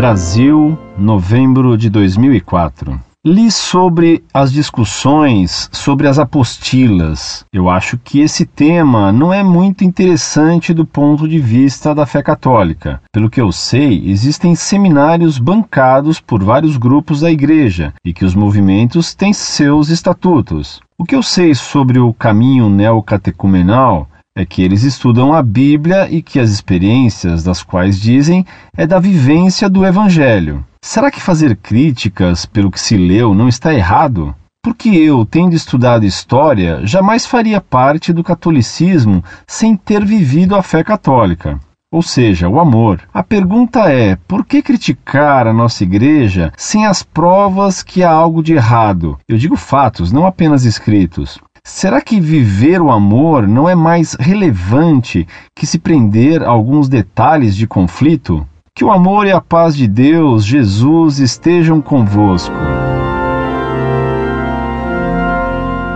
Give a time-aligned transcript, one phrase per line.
[0.00, 2.98] Brasil, novembro de 2004.
[3.22, 7.44] Li sobre as discussões sobre as apostilas.
[7.52, 12.22] Eu acho que esse tema não é muito interessante do ponto de vista da fé
[12.22, 13.02] católica.
[13.12, 18.34] Pelo que eu sei, existem seminários bancados por vários grupos da igreja e que os
[18.34, 20.80] movimentos têm seus estatutos.
[20.96, 24.08] O que eu sei sobre o caminho neocatecumenal
[24.40, 28.98] é que eles estudam a Bíblia e que as experiências das quais dizem é da
[28.98, 30.64] vivência do Evangelho.
[30.82, 34.34] Será que fazer críticas pelo que se leu não está errado?
[34.62, 40.82] Porque eu, tendo estudado história, jamais faria parte do catolicismo sem ter vivido a fé
[40.82, 41.60] católica.
[41.92, 43.00] Ou seja, o amor.
[43.12, 48.42] A pergunta é: por que criticar a nossa igreja sem as provas que há algo
[48.42, 49.18] de errado?
[49.28, 51.38] Eu digo fatos, não apenas escritos.
[51.72, 55.26] Será que viver o amor não é mais relevante
[55.56, 58.46] que se prender a alguns detalhes de conflito?
[58.74, 62.54] Que o amor e a paz de Deus, Jesus, estejam convosco.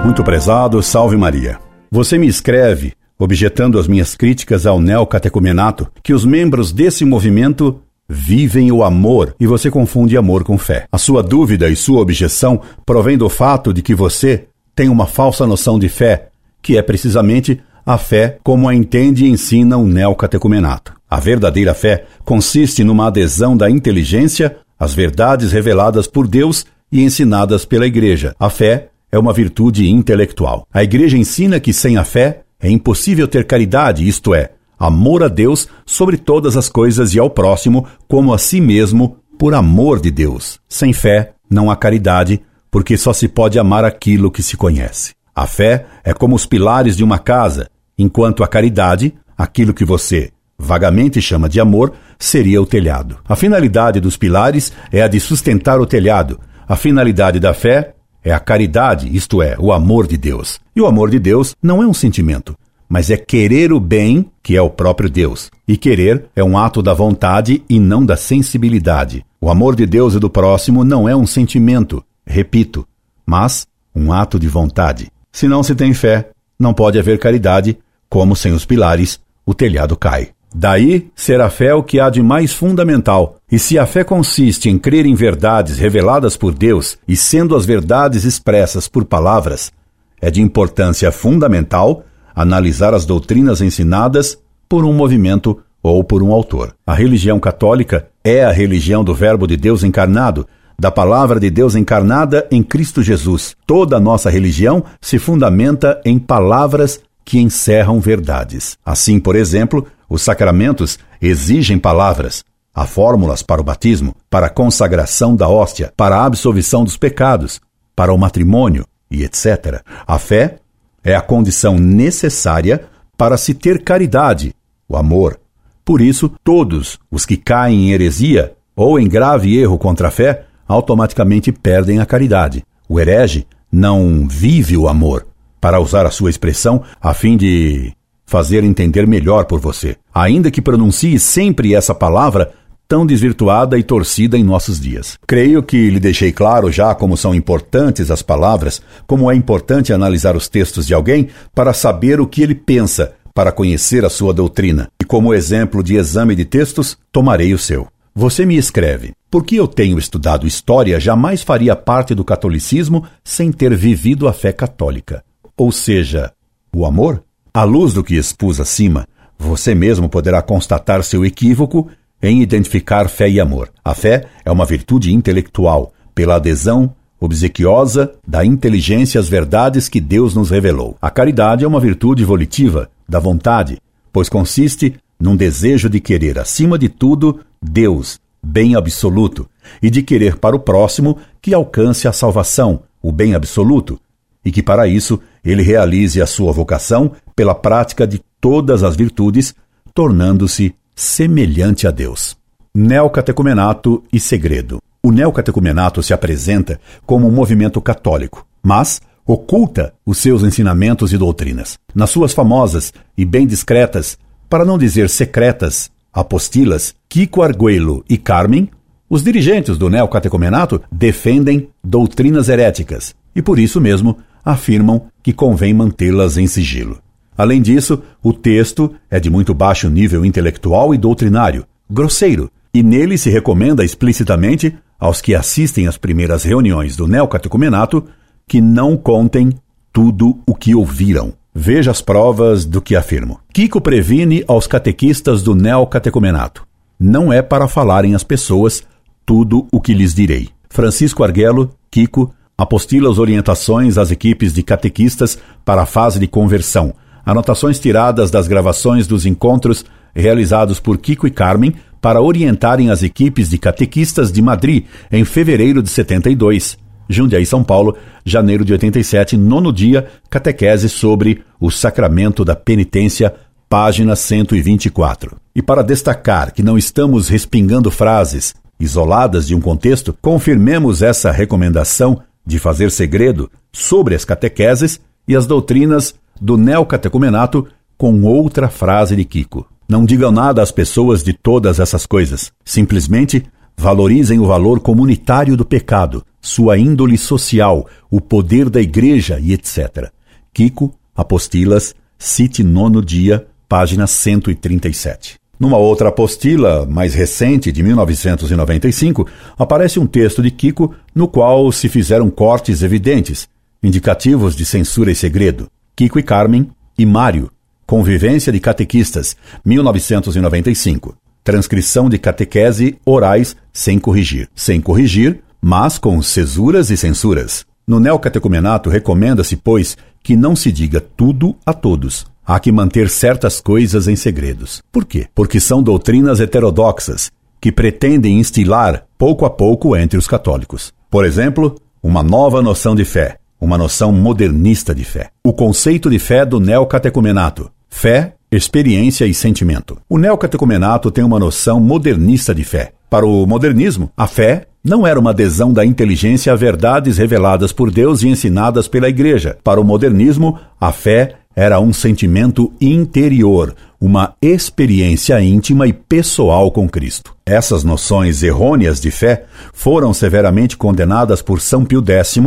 [0.05, 1.59] Muito prezado, salve Maria.
[1.91, 8.71] Você me escreve, objetando as minhas críticas ao neocatecumenato, que os membros desse movimento vivem
[8.71, 10.87] o amor e você confunde amor com fé.
[10.91, 15.47] A sua dúvida e sua objeção provém do fato de que você tem uma falsa
[15.47, 16.29] noção de fé,
[16.63, 20.95] que é precisamente a fé como a entende e ensina o neocatecumenato.
[21.09, 27.65] A verdadeira fé consiste numa adesão da inteligência às verdades reveladas por Deus e ensinadas
[27.65, 28.35] pela Igreja.
[28.39, 30.67] A fé é uma virtude intelectual.
[30.73, 35.29] A Igreja ensina que sem a fé é impossível ter caridade, isto é, amor a
[35.29, 40.11] Deus sobre todas as coisas e ao próximo como a si mesmo por amor de
[40.11, 40.59] Deus.
[40.69, 42.41] Sem fé não há caridade,
[42.75, 45.13] porque só se pode amar aquilo que se conhece.
[45.33, 50.33] A fé é como os pilares de uma casa, enquanto a caridade, aquilo que você
[50.59, 53.19] vagamente chama de amor, seria o telhado.
[53.29, 56.41] A finalidade dos pilares é a de sustentar o telhado.
[56.67, 57.95] A finalidade da fé
[58.25, 60.59] é a caridade, isto é, o amor de Deus.
[60.75, 62.57] E o amor de Deus não é um sentimento,
[62.89, 65.49] mas é querer o bem, que é o próprio Deus.
[65.69, 69.25] E querer é um ato da vontade e não da sensibilidade.
[69.41, 72.87] O amor de Deus e do próximo não é um sentimento, repito,
[73.27, 75.11] mas um ato de vontade.
[75.33, 79.97] Se não se tem fé, não pode haver caridade, como sem os pilares o telhado
[79.97, 80.31] cai.
[80.55, 83.39] Daí ser a fé o que há de mais fundamental.
[83.51, 87.67] E se a fé consiste em crer em verdades reveladas por Deus e sendo as
[87.67, 89.73] verdades expressas por palavras,
[90.21, 92.05] é de importância fundamental
[92.35, 96.75] analisar as doutrinas ensinadas por um movimento ou por um autor.
[96.87, 100.47] A religião católica é a religião do Verbo de Deus encarnado,
[100.79, 103.57] da palavra de Deus encarnada em Cristo Jesus.
[103.67, 108.77] Toda a nossa religião se fundamenta em palavras que encerram verdades.
[108.85, 112.45] Assim, por exemplo, os sacramentos exigem palavras.
[112.75, 117.61] Há fórmulas para o batismo, para a consagração da hóstia, para a absolvição dos pecados,
[117.95, 119.81] para o matrimônio e etc.
[120.07, 120.57] A fé
[121.03, 122.85] é a condição necessária
[123.17, 124.53] para se ter caridade,
[124.89, 125.39] o amor.
[125.85, 130.47] Por isso, todos os que caem em heresia ou em grave erro contra a fé
[130.67, 132.65] automaticamente perdem a caridade.
[132.89, 135.27] O herege não vive o amor,
[135.61, 137.93] para usar a sua expressão, a fim de
[138.27, 142.53] fazer entender melhor por você, ainda que pronuncie sempre essa palavra
[142.87, 145.19] tão desvirtuada e torcida em nossos dias.
[145.27, 150.37] Creio que lhe deixei claro já como são importantes as palavras, como é importante analisar
[150.37, 154.89] os textos de alguém para saber o que ele pensa, para conhecer a sua doutrina.
[155.01, 157.89] E como exemplo de exame de textos, tomarei o seu.
[158.17, 163.75] Você me escreve: Porque eu tenho estudado história, jamais faria parte do catolicismo sem ter
[163.75, 165.25] vivido a fé católica.
[165.57, 166.33] Ou seja,
[166.73, 167.25] o amor?
[167.53, 169.07] À luz do que expus acima,
[169.39, 171.89] você mesmo poderá constatar seu equívoco
[172.23, 173.71] em identificar fé e amor.
[173.85, 180.35] A fé é uma virtude intelectual, pela adesão obsequiosa da inteligência às verdades que Deus
[180.35, 180.97] nos revelou.
[181.03, 183.79] A caridade é uma virtude volitiva, da vontade,
[184.13, 189.49] pois consiste num desejo de querer, acima de tudo, Deus, bem absoluto,
[189.83, 193.99] e de querer para o próximo que alcance a salvação, o bem absoluto,
[194.45, 199.55] e que para isso ele realize a sua vocação pela prática de todas as virtudes,
[199.95, 202.37] tornando-se semelhante a Deus.
[202.75, 204.79] Neocatecumenato e segredo.
[205.03, 211.79] O neocatecumenato se apresenta como um movimento católico, mas oculta os seus ensinamentos e doutrinas.
[211.95, 214.19] Nas suas famosas e bem discretas,
[214.49, 218.71] para não dizer secretas, apostilas, Kiko Arguello e Carmen,
[219.11, 226.37] os dirigentes do neocatecumenato defendem doutrinas heréticas e por isso mesmo afirmam que convém mantê-las
[226.39, 226.99] em sigilo.
[227.37, 233.19] Além disso, o texto é de muito baixo nível intelectual e doutrinário, grosseiro, e nele
[233.19, 238.05] se recomenda explicitamente aos que assistem às primeiras reuniões do neocatecumenato
[238.47, 239.53] que não contem
[239.93, 241.35] tudo o que ouviram.
[241.55, 243.39] Veja as provas do que afirmo.
[243.53, 246.67] Kiko previne aos catequistas do neocatecumenato.
[246.99, 248.83] Não é para falarem às pessoas
[249.25, 250.49] tudo o que lhes direi.
[250.69, 256.93] Francisco Arguello, Kiko, apostila as orientações às equipes de catequistas para a fase de conversão.
[257.25, 263.49] Anotações tiradas das gravações dos encontros realizados por Kiko e Carmen para orientarem as equipes
[263.49, 266.77] de catequistas de Madrid em fevereiro de 72.
[267.09, 273.35] Jundiaí, São Paulo, janeiro de 87, nono dia, catequese sobre o sacramento da penitência,
[273.69, 275.37] página 124.
[275.55, 282.21] E para destacar que não estamos respingando frases isoladas de um contexto, confirmemos essa recomendação
[282.47, 287.67] de fazer segredo sobre as catequeses e as doutrinas do neocatecumenato
[287.97, 289.67] com outra frase de Kiko.
[289.89, 292.53] Não digam nada às pessoas de todas essas coisas.
[292.65, 293.45] Simplesmente
[293.77, 300.11] valorizem o valor comunitário do pecado, sua índole social, o poder da igreja e etc.
[300.53, 305.37] Kiko, Apostilas, cite nono dia, página 137.
[305.59, 309.27] Numa outra apostila, mais recente, de 1995,
[309.57, 313.49] aparece um texto de Kiko no qual se fizeram cortes evidentes,
[313.83, 315.69] indicativos de censura e segredo.
[315.97, 316.69] Kiko e Carmen
[316.99, 317.51] e Mário,
[317.87, 321.17] Convivência de Catequistas, 1995.
[321.43, 324.49] Transcrição de catequese orais sem corrigir.
[324.55, 327.65] Sem corrigir, mas com cesuras e censuras.
[327.87, 332.27] No neocatecumenato recomenda-se, pois, que não se diga tudo a todos.
[332.45, 334.83] Há que manter certas coisas em segredos.
[334.93, 335.27] Por quê?
[335.35, 337.33] Porque são doutrinas heterodoxas
[337.63, 340.93] que pretendem instilar pouco a pouco entre os católicos.
[341.11, 345.31] Por exemplo, uma nova noção de fé, uma noção modernista de fé.
[345.43, 347.71] O conceito de fé do neocatecumenato.
[347.89, 349.99] Fé, experiência e sentimento.
[350.09, 352.93] O neocatecumenato tem uma noção modernista de fé.
[353.11, 357.91] Para o modernismo, a fé não era uma adesão da inteligência a verdades reveladas por
[357.91, 359.57] Deus e ensinadas pela Igreja.
[359.65, 366.89] Para o modernismo, a fé era um sentimento interior, uma experiência íntima e pessoal com
[366.89, 367.35] Cristo.
[367.47, 372.39] Essas noções errôneas de fé foram severamente condenadas por São Pio X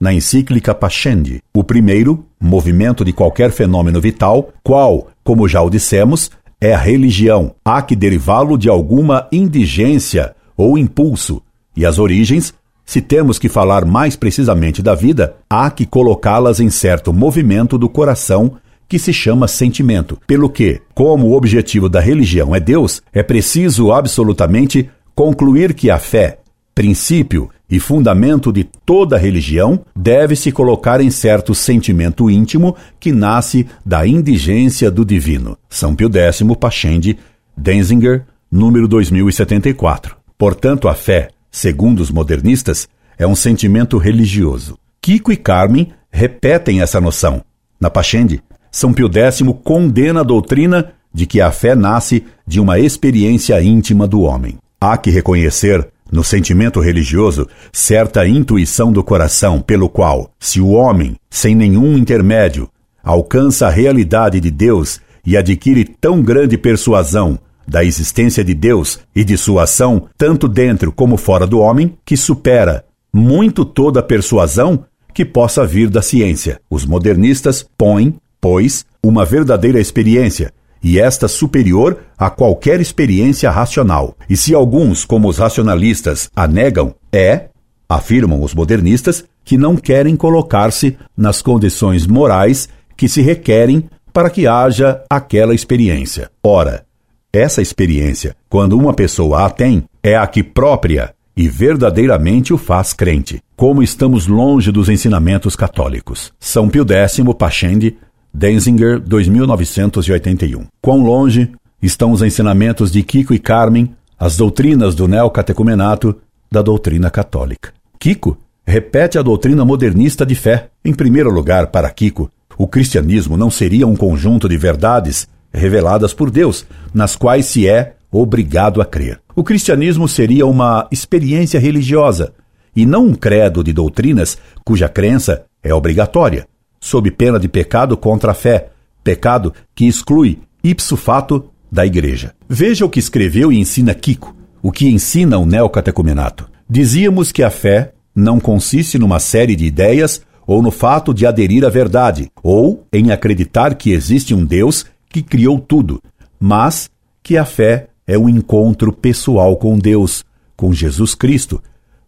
[0.00, 6.30] na encíclica Pascendi, o primeiro movimento de qualquer fenômeno vital, qual, como já o dissemos,
[6.58, 7.54] é a religião.
[7.62, 11.42] Há que derivá-lo de alguma indigência ou impulso,
[11.76, 12.54] e as origens,
[12.84, 17.88] se temos que falar mais precisamente da vida, há que colocá-las em certo movimento do
[17.88, 18.56] coração
[18.88, 20.18] que se chama sentimento.
[20.26, 25.98] Pelo que, como o objetivo da religião é Deus, é preciso absolutamente concluir que a
[25.98, 26.38] fé,
[26.74, 33.66] princípio e fundamento de toda religião, deve se colocar em certo sentimento íntimo que nasce
[33.86, 35.56] da indigência do divino.
[35.68, 37.16] São Pio X, Pachende,
[37.56, 40.16] Denzinger, número 2074.
[40.36, 44.76] Portanto, a fé, segundo os modernistas, é um sentimento religioso.
[45.00, 47.42] Kiko e Carmen repetem essa noção.
[47.78, 52.78] Na Pachende, São Pio X condena a doutrina de que a fé nasce de uma
[52.78, 54.58] experiência íntima do homem.
[54.80, 61.16] Há que reconhecer no sentimento religioso certa intuição do coração pelo qual, se o homem,
[61.30, 62.68] sem nenhum intermédio,
[63.02, 69.24] alcança a realidade de Deus e adquire tão grande persuasão da existência de Deus e
[69.24, 74.84] de sua ação, tanto dentro como fora do homem, que supera muito toda a persuasão
[75.14, 76.60] que possa vir da ciência.
[76.68, 80.52] Os modernistas põem, pois, uma verdadeira experiência,
[80.82, 84.16] e esta superior a qualquer experiência racional.
[84.28, 87.48] E se alguns, como os racionalistas, a negam, é,
[87.88, 94.46] afirmam os modernistas, que não querem colocar-se nas condições morais que se requerem para que
[94.46, 96.30] haja aquela experiência.
[96.42, 96.84] Ora,
[97.32, 102.92] essa experiência, quando uma pessoa a tem, é a que própria e verdadeiramente o faz
[102.92, 103.40] crente.
[103.56, 106.32] Como estamos longe dos ensinamentos católicos.
[106.38, 107.96] São Pio X, Pachende,
[108.32, 110.66] Denzinger, 2981.
[110.80, 111.50] Quão longe
[111.82, 116.16] estão os ensinamentos de Kiko e Carmen, as doutrinas do neocatecumenato,
[116.50, 117.72] da doutrina católica.
[117.98, 120.68] Kiko repete a doutrina modernista de fé.
[120.84, 126.30] Em primeiro lugar, para Kiko, o cristianismo não seria um conjunto de verdades reveladas por
[126.30, 129.20] Deus, nas quais se é obrigado a crer.
[129.34, 132.32] O cristianismo seria uma experiência religiosa
[132.74, 136.46] e não um credo de doutrinas cuja crença é obrigatória,
[136.80, 138.70] sob pena de pecado contra a fé,
[139.04, 142.34] pecado que exclui ipso fato da igreja.
[142.48, 146.48] Veja o que escreveu e ensina Kiko, o que ensina o neocatecumenato.
[146.68, 151.64] Dizíamos que a fé não consiste numa série de ideias ou no fato de aderir
[151.64, 156.02] à verdade, ou em acreditar que existe um Deus que criou tudo,
[156.40, 156.90] mas
[157.22, 160.24] que a fé é o encontro pessoal com Deus,
[160.56, 161.62] com Jesus Cristo,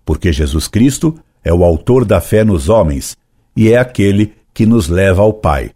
[0.05, 1.15] porque Jesus Cristo
[1.45, 3.17] é o autor da fé nos homens
[3.57, 5.71] e é aquele que nos leva ao Pai.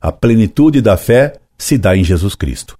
[0.00, 2.78] A plenitude da fé se dá em Jesus Cristo.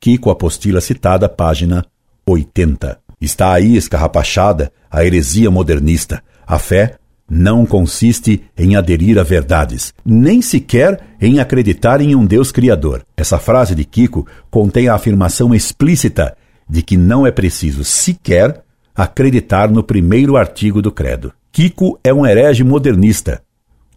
[0.00, 1.84] Kiko Apostila citada, página
[2.26, 2.98] 80.
[3.20, 6.22] Está aí escarrapachada a heresia modernista.
[6.46, 6.96] A fé
[7.28, 13.04] não consiste em aderir a verdades, nem sequer em acreditar em um Deus criador.
[13.16, 16.36] Essa frase de Kiko contém a afirmação explícita
[16.68, 18.62] de que não é preciso sequer
[18.94, 21.32] acreditar no primeiro artigo do credo.
[21.52, 23.42] Kiko é um herege modernista.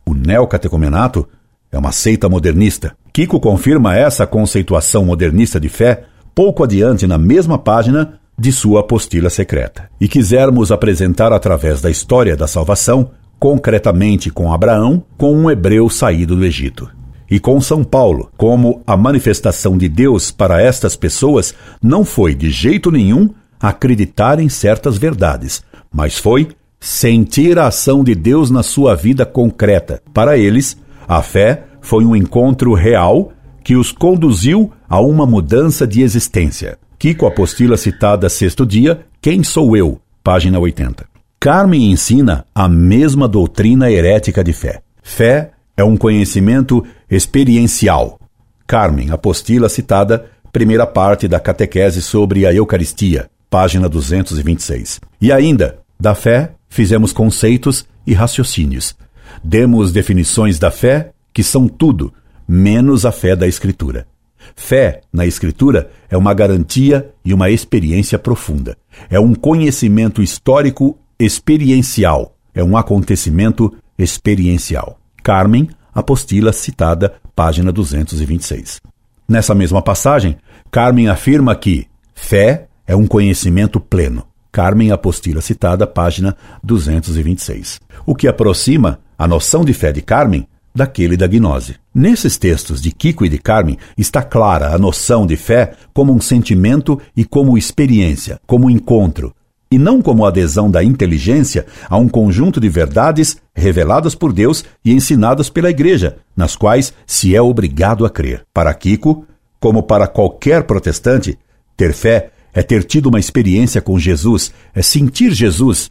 [0.09, 1.27] O neocatecumenato
[1.71, 2.97] é uma seita modernista.
[3.13, 9.29] Kiko confirma essa conceituação modernista de fé pouco adiante na mesma página de sua apostila
[9.29, 9.87] secreta.
[10.01, 16.35] E quisermos apresentar através da história da salvação, concretamente com Abraão, com um hebreu saído
[16.35, 16.89] do Egito.
[17.29, 22.49] E com São Paulo, como a manifestação de Deus para estas pessoas não foi de
[22.49, 25.63] jeito nenhum acreditar em certas verdades,
[25.93, 26.47] mas foi
[26.79, 30.01] sentir a ação de Deus na sua vida concreta.
[30.13, 33.31] Para eles, a fé foi um encontro real
[33.63, 36.77] que os conduziu a uma mudança de existência.
[36.97, 39.99] Kiko Apostila citada sexto dia, Quem sou eu?
[40.23, 41.05] Página 80.
[41.39, 44.81] Carmen ensina a mesma doutrina herética de fé.
[45.01, 48.19] Fé é um conhecimento experiencial.
[48.67, 54.99] Carmen, apostila citada, primeira parte da catequese sobre a Eucaristia, página 226.
[55.21, 58.95] E ainda, da fé, fizemos conceitos e raciocínios.
[59.43, 62.13] Demos definições da fé, que são tudo,
[62.47, 64.07] menos a fé da Escritura.
[64.55, 68.77] Fé na Escritura é uma garantia e uma experiência profunda.
[69.09, 72.35] É um conhecimento histórico experiencial.
[72.53, 74.99] É um acontecimento experiencial.
[75.21, 78.81] Carmen, apostila citada, página 226.
[79.27, 80.37] Nessa mesma passagem,
[80.71, 81.85] Carmen afirma que
[82.15, 84.25] fé é um conhecimento pleno.
[84.51, 87.79] Carmen Apostila citada, página 226.
[88.05, 91.75] O que aproxima a noção de fé de Carmen daquele da gnose.
[91.93, 96.21] Nesses textos de Kiko e de Carmen está clara a noção de fé como um
[96.21, 99.33] sentimento e como experiência, como encontro,
[99.71, 104.93] e não como adesão da inteligência a um conjunto de verdades reveladas por Deus e
[104.93, 108.45] ensinadas pela Igreja, nas quais se é obrigado a crer.
[108.53, 109.25] Para Kiko,
[109.59, 111.37] como para qualquer protestante,
[111.75, 115.89] ter fé é ter tido uma experiência com Jesus, é sentir Jesus,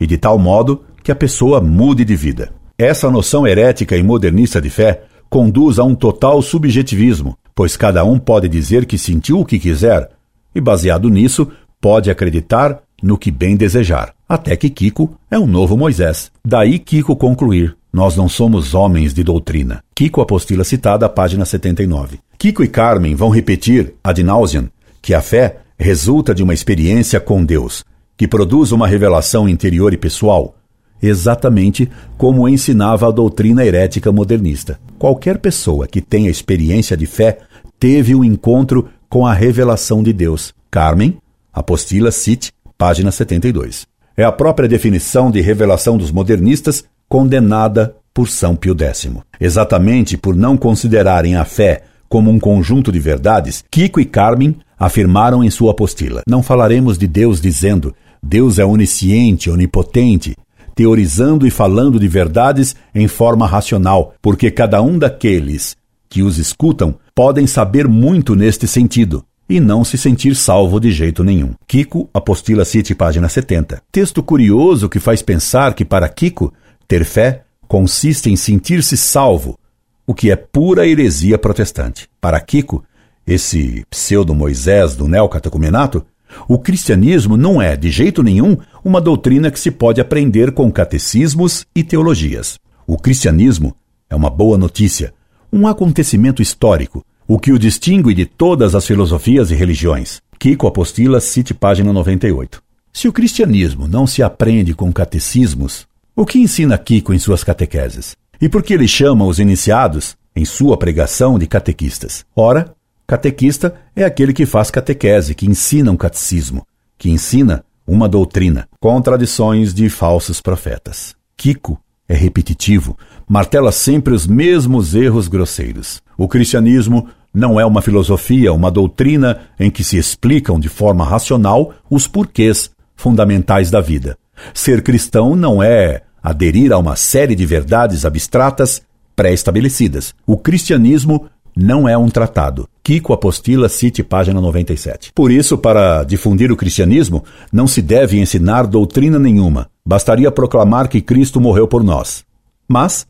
[0.00, 2.52] e de tal modo que a pessoa mude de vida.
[2.76, 8.18] Essa noção herética e modernista de fé conduz a um total subjetivismo, pois cada um
[8.18, 10.10] pode dizer que sentiu o que quiser,
[10.54, 11.48] e baseado nisso,
[11.80, 14.14] pode acreditar no que bem desejar.
[14.28, 16.30] Até que Kiko é um novo Moisés.
[16.44, 19.82] Daí Kiko concluir: Nós não somos homens de doutrina.
[19.94, 22.18] Kiko, apostila citada, página 79.
[22.38, 24.68] Kiko e Carmen vão repetir, ad nauseam,
[25.02, 27.84] que a fé resulta de uma experiência com Deus,
[28.16, 30.56] que produz uma revelação interior e pessoal,
[31.02, 34.78] exatamente como ensinava a doutrina herética modernista.
[34.98, 37.38] Qualquer pessoa que tenha experiência de fé
[37.78, 40.54] teve um encontro com a revelação de Deus.
[40.70, 41.18] Carmen,
[41.52, 43.86] Apostila Cite, página 72.
[44.16, 49.08] É a própria definição de revelação dos modernistas condenada por São Pio X.
[49.40, 55.42] Exatamente por não considerarem a fé como um conjunto de verdades, Kiko e Carmen afirmaram
[55.42, 56.22] em sua apostila.
[56.28, 60.36] Não falaremos de Deus dizendo Deus é onisciente, onipotente,
[60.74, 65.74] teorizando e falando de verdades em forma racional, porque cada um daqueles
[66.06, 71.24] que os escutam podem saber muito neste sentido e não se sentir salvo de jeito
[71.24, 71.54] nenhum.
[71.66, 73.82] Kiko, Apostila City, página 70.
[73.90, 76.52] Texto curioso que faz pensar que para Kiko,
[76.86, 79.58] ter fé consiste em sentir-se salvo,
[80.06, 82.06] o que é pura heresia protestante.
[82.20, 82.84] Para Kiko,
[83.26, 86.04] esse pseudo-Moisés do neocatecumenato,
[86.48, 91.64] o cristianismo não é, de jeito nenhum, uma doutrina que se pode aprender com catecismos
[91.74, 92.58] e teologias.
[92.86, 93.74] O cristianismo
[94.10, 95.14] é uma boa notícia,
[95.52, 100.20] um acontecimento histórico, o que o distingue de todas as filosofias e religiões.
[100.38, 102.62] Kiko Apostila, cite página 98.
[102.92, 108.14] Se o cristianismo não se aprende com catecismos, o que ensina Kiko em suas catequeses?
[108.40, 112.24] E por que ele chama os iniciados, em sua pregação, de catequistas?
[112.36, 112.74] Ora,
[113.06, 119.74] Catequista é aquele que faz catequese, que ensina um catecismo, que ensina uma doutrina, contradições
[119.74, 121.14] de falsos profetas.
[121.36, 122.96] Kiko é repetitivo,
[123.28, 126.02] martela sempre os mesmos erros grosseiros.
[126.16, 131.74] O cristianismo não é uma filosofia, uma doutrina em que se explicam de forma racional
[131.90, 134.16] os porquês fundamentais da vida.
[134.54, 138.80] Ser cristão não é aderir a uma série de verdades abstratas
[139.14, 140.14] pré-estabelecidas.
[140.26, 145.10] O cristianismo não é um tratado, Kiko Apostila, cite página 97.
[145.14, 149.70] Por isso, para difundir o cristianismo, não se deve ensinar doutrina nenhuma.
[149.86, 152.24] Bastaria proclamar que Cristo morreu por nós.
[152.68, 153.06] Mas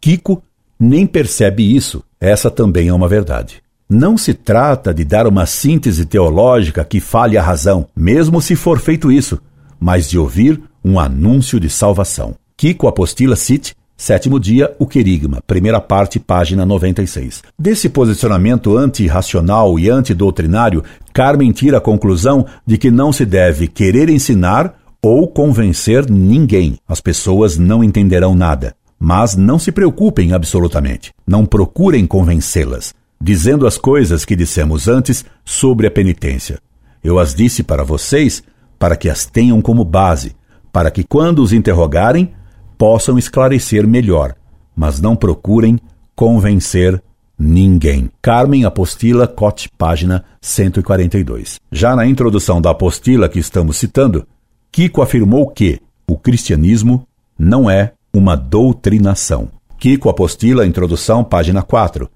[0.00, 0.42] Kiko
[0.80, 2.02] nem percebe isso.
[2.18, 3.62] Essa também é uma verdade.
[3.86, 8.78] Não se trata de dar uma síntese teológica que fale a razão, mesmo se for
[8.78, 9.38] feito isso,
[9.78, 12.34] mas de ouvir um anúncio de salvação.
[12.56, 17.42] Kiko Apostila cite Sétimo dia, o querigma, primeira parte, página 96.
[17.58, 24.08] Desse posicionamento antirracional e antidoutrinário, Carmen tira a conclusão de que não se deve querer
[24.08, 26.78] ensinar ou convencer ninguém.
[26.86, 28.76] As pessoas não entenderão nada.
[29.00, 31.12] Mas não se preocupem absolutamente.
[31.26, 36.60] Não procurem convencê-las, dizendo as coisas que dissemos antes sobre a penitência.
[37.02, 38.44] Eu as disse para vocês
[38.78, 40.36] para que as tenham como base,
[40.72, 42.37] para que quando os interrogarem,
[42.78, 44.36] possam esclarecer melhor,
[44.74, 45.78] mas não procurem
[46.14, 47.02] convencer
[47.36, 48.08] ninguém.
[48.22, 51.58] Carmen Apostila, Cote, página 142.
[51.70, 54.26] Já na introdução da apostila que estamos citando,
[54.70, 57.06] Kiko afirmou que o cristianismo
[57.36, 59.50] não é uma doutrinação.
[59.78, 62.08] Kiko Apostila, introdução, página 4.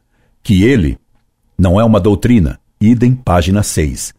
[0.42, 0.99] Que ele
[1.59, 4.14] não é uma doutrina, idem, página 6.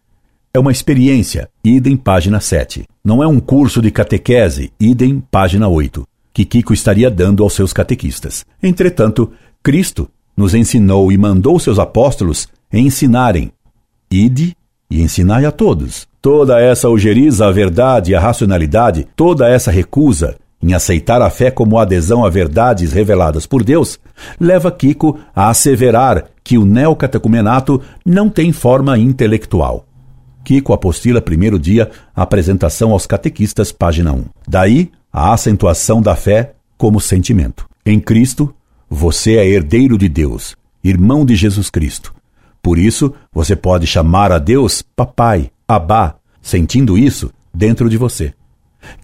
[0.53, 2.85] É uma experiência, idem, página 7.
[3.03, 7.71] Não é um curso de catequese, idem, página 8 que Kiko estaria dando aos seus
[7.71, 8.43] catequistas.
[8.61, 13.51] Entretanto, Cristo nos ensinou e mandou seus apóstolos ensinarem.
[14.09, 14.55] Ide
[14.89, 16.07] e ensinai a todos.
[16.21, 21.51] Toda essa ojeriza à verdade e à racionalidade, toda essa recusa em aceitar a fé
[21.51, 23.99] como adesão a verdades reveladas por Deus,
[24.39, 29.85] leva Kiko a asseverar que o neocatecumenato não tem forma intelectual.
[30.43, 34.23] Kiko apostila primeiro dia, apresentação aos catequistas, página 1.
[34.47, 37.69] Daí, a acentuação da fé como sentimento.
[37.85, 38.51] Em Cristo,
[38.89, 42.11] você é herdeiro de Deus, irmão de Jesus Cristo.
[42.63, 48.33] Por isso, você pode chamar a Deus Papai, Abá, sentindo isso dentro de você.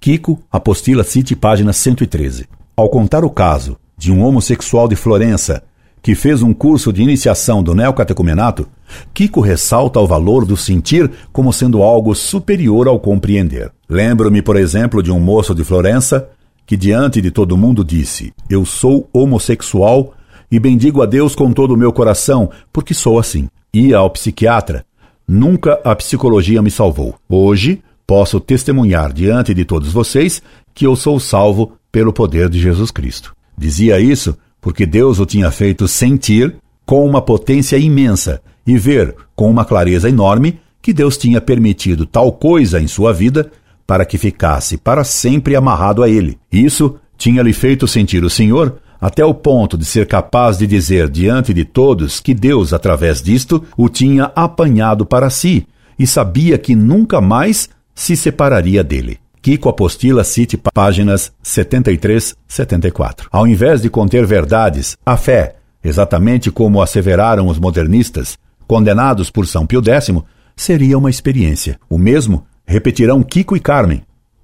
[0.02, 2.48] Kiko, Apostila City, página 113.
[2.76, 5.64] Ao contar o caso de um homossexual de Florença
[6.02, 8.68] que fez um curso de iniciação do neocatecumenato,
[9.14, 13.72] Kiko ressalta o valor do sentir como sendo algo superior ao compreender.
[13.88, 16.30] Lembro-me, por exemplo, de um moço de Florença
[16.66, 20.14] que, diante de todo mundo, disse: Eu sou homossexual
[20.52, 23.48] e bendigo a Deus com todo o meu coração, porque sou assim.
[23.74, 24.86] Ia ao psiquiatra.
[25.28, 27.16] Nunca a psicologia me salvou.
[27.30, 30.42] Hoje, posso testemunhar diante de todos vocês
[30.74, 33.36] que eu sou salvo pelo poder de Jesus Cristo.
[33.58, 39.50] Dizia isso porque Deus o tinha feito sentir com uma potência imensa e ver com
[39.50, 43.52] uma clareza enorme que Deus tinha permitido tal coisa em sua vida
[43.86, 46.38] para que ficasse para sempre amarrado a ele.
[46.52, 51.10] Isso tinha lhe feito sentir o Senhor até o ponto de ser capaz de dizer
[51.10, 55.66] diante de todos que Deus, através disto, o tinha apanhado para si
[55.98, 59.20] e sabia que nunca mais se separaria dele.
[59.42, 63.30] Kiko Apostila cite páginas 73, 74.
[63.32, 68.38] Ao invés de conter verdades, a fé, exatamente como asseveraram os modernistas,
[68.70, 70.12] condenados por São Pio X,
[70.56, 71.80] seria uma experiência.
[71.90, 74.04] O mesmo repetirão Kiko e Carmen.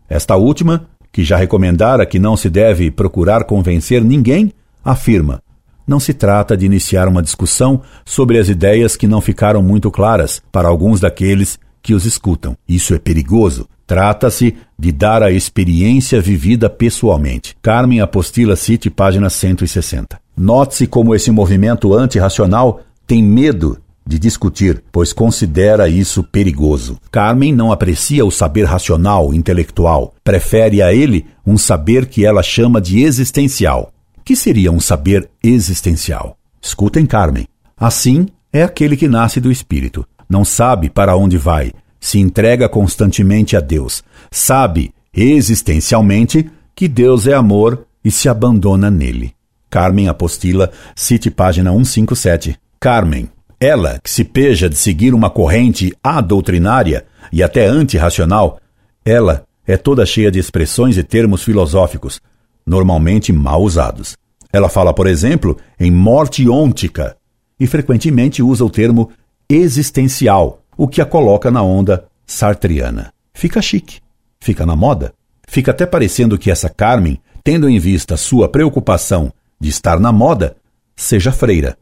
[0.10, 4.52] Esta última, que já recomendara que não se deve procurar convencer ninguém,
[4.84, 5.44] afirma:
[5.86, 10.42] não se trata de iniciar uma discussão sobre as ideias que não ficaram muito claras
[10.52, 12.58] para alguns daqueles que os escutam.
[12.68, 13.70] Isso é perigoso.
[13.86, 17.56] Trata-se de dar a experiência vivida pessoalmente.
[17.62, 20.20] Carmen Apostila City, página 160.
[20.36, 27.00] Note-se como esse movimento antirracional tem medo de discutir, pois considera isso perigoso.
[27.12, 32.80] Carmen não aprecia o saber racional, intelectual, prefere a ele um saber que ela chama
[32.80, 33.92] de existencial.
[34.24, 36.38] Que seria um saber existencial?
[36.62, 37.48] Escutem Carmen.
[37.78, 43.56] Assim é aquele que nasce do espírito não sabe para onde vai, se entrega constantemente
[43.56, 49.34] a Deus, sabe existencialmente que Deus é amor e se abandona nele.
[49.70, 52.58] Carmen Apostila, cite página 157.
[52.80, 58.60] Carmen, ela que se peja de seguir uma corrente adoutrinária e até antirracional,
[59.04, 62.22] ela é toda cheia de expressões e termos filosóficos,
[62.66, 64.16] normalmente mal usados.
[64.52, 67.18] Ela fala, por exemplo, em morte ôntica
[67.60, 69.12] e frequentemente usa o termo
[69.50, 73.14] existencial, o que a coloca na onda sartriana.
[73.34, 74.00] Fica chique,
[74.40, 75.14] fica na moda,
[75.48, 80.56] fica até parecendo que essa Carmen, tendo em vista sua preocupação de estar na moda,
[80.96, 81.78] seja freira,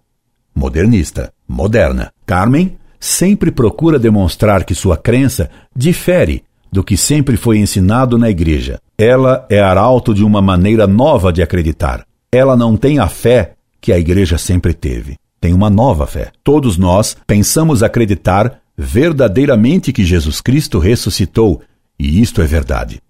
[0.56, 2.12] modernista, moderna.
[2.26, 8.80] Carmen sempre procura demonstrar que sua crença difere do que sempre foi ensinado na igreja.
[8.98, 12.06] Ela é arauto de uma maneira nova de acreditar.
[12.32, 15.18] Ela não tem a fé que a igreja sempre teve.
[15.44, 16.32] tem uma nova fé.
[16.42, 21.62] Todos nós pensamos acreditar verdadeiramente que Jesus Cristo ressuscitou,
[22.00, 23.02] e isto é verdade.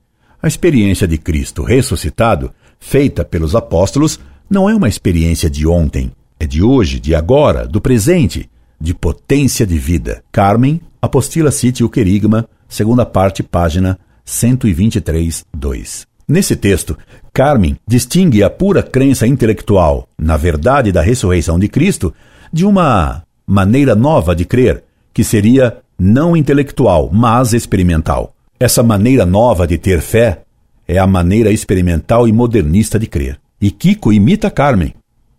[0.41, 6.11] A experiência de Cristo ressuscitado, feita pelos apóstolos, não é uma experiência de ontem,
[6.43, 10.21] é de hoje, de agora, do presente, de potência de vida.
[10.29, 16.05] Carmen, Apostila Cite o Querigma, segunda parte, página 123, 2.
[16.27, 16.97] Nesse texto,
[17.31, 22.13] Carmen distingue a pura crença intelectual na verdade da ressurreição de Cristo
[22.51, 28.33] de uma maneira nova de crer, que seria não intelectual, mas experimental.
[28.59, 30.41] Essa maneira nova de ter fé
[30.85, 33.39] é a maneira experimental e modernista de crer.
[33.61, 34.93] E Kiko imita Carmen.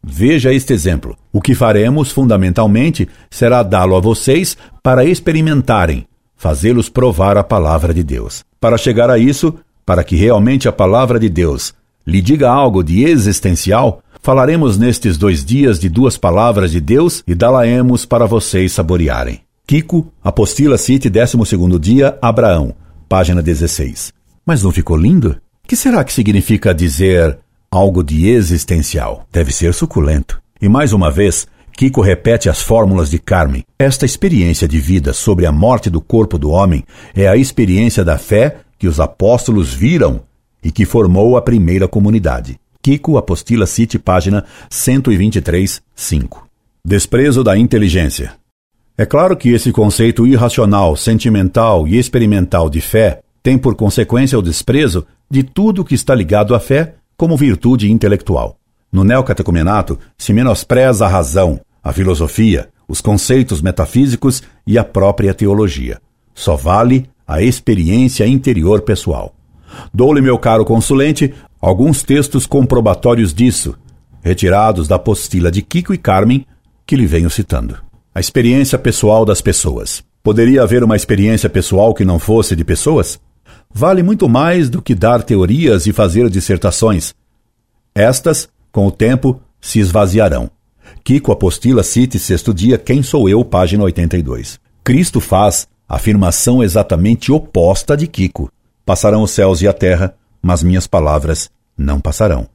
[0.07, 1.17] Veja este exemplo.
[1.33, 8.03] O que faremos, fundamentalmente, será dá-lo a vocês para experimentarem, fazê-los provar a palavra de
[8.03, 8.45] Deus.
[8.61, 9.55] Para chegar a isso,
[9.87, 11.75] para que realmente a palavra de Deus
[12.07, 17.35] lhe diga algo de existencial, falaremos nestes dois dias de duas palavras de Deus e
[17.35, 19.41] dá-la-emos para vocês saborearem.
[19.67, 22.75] Kiko, Apostila Cite, 12 dia, Abraão,
[23.09, 24.13] página 16.
[24.45, 25.37] Mas não ficou lindo?
[25.67, 27.39] Que será que significa dizer
[27.75, 29.27] algo de existencial?
[29.33, 30.41] Deve ser suculento.
[30.63, 33.65] E mais uma vez, Kiko repete as fórmulas de Carmen.
[33.77, 36.85] Esta experiência de vida sobre a morte do corpo do homem
[37.15, 40.23] é a experiência da fé que os apóstolos viram
[40.63, 42.59] e que formou a primeira comunidade.
[42.81, 46.47] Kiko, Apostila Cite, página 123, 5.
[46.85, 48.35] Desprezo da inteligência.
[48.97, 54.43] É claro que esse conceito irracional, sentimental e experimental de fé tem por consequência o
[54.43, 58.57] desprezo de tudo que está ligado à fé como virtude intelectual.
[58.93, 66.01] No neocatecumenato se menospreza a razão, a filosofia, os conceitos metafísicos e a própria teologia.
[66.35, 69.35] Só vale a experiência interior pessoal.
[69.93, 73.77] Dou-lhe, meu caro consulente, alguns textos comprobatórios disso,
[74.23, 76.47] retirados da apostila de Kiko e Carmen,
[76.87, 77.77] que lhe venho citando.
[78.15, 80.05] A experiência pessoal das pessoas.
[80.23, 83.21] Poderia haver uma experiência pessoal que não fosse de pessoas?
[83.75, 87.13] Vale muito mais do que dar teorias e fazer dissertações.
[87.93, 90.49] Estas, com o tempo, se esvaziarão.
[91.03, 94.61] Kiko Apostila cite sexto dia Quem Sou Eu, página 82.
[94.85, 98.51] Cristo faz afirmação exatamente oposta de Kiko.
[98.87, 102.47] Passarão os céus e a terra, mas minhas palavras não passarão.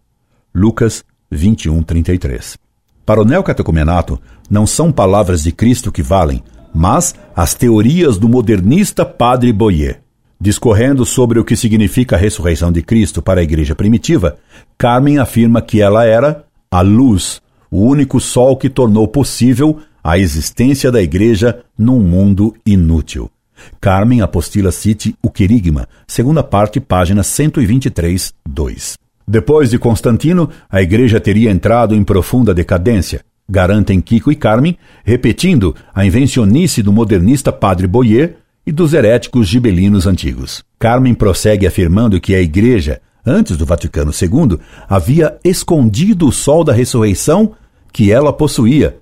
[0.55, 2.57] Lucas 21, 33.
[3.05, 9.03] Para o neocatecumenato, não são palavras de Cristo que valem, mas as teorias do modernista
[9.03, 10.01] Padre Boyer.
[10.41, 14.37] Discorrendo sobre o que significa a ressurreição de Cristo para a igreja primitiva,
[14.77, 20.89] Carmen afirma que ela era a luz, o único sol que tornou possível a existência
[20.89, 23.29] da igreja num mundo inútil.
[23.81, 28.93] Carmen Apostila cite o querigma, segunda parte, página 123, 2.
[29.27, 35.75] Depois de Constantino, a igreja teria entrado em profunda decadência, garantem Kiko e Carmen, repetindo
[35.93, 38.37] a invencionice do modernista Padre Boyer
[38.69, 40.63] e dos heréticos gibelinos antigos.
[40.77, 46.71] Carmen prossegue afirmando que a Igreja, antes do Vaticano II, havia escondido o sol da
[46.71, 47.55] ressurreição
[47.91, 48.99] que ela possuía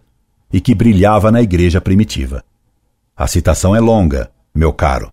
[0.54, 2.46] e que brilhava na Igreja primitiva.
[3.14, 5.12] A citação é longa, meu caro,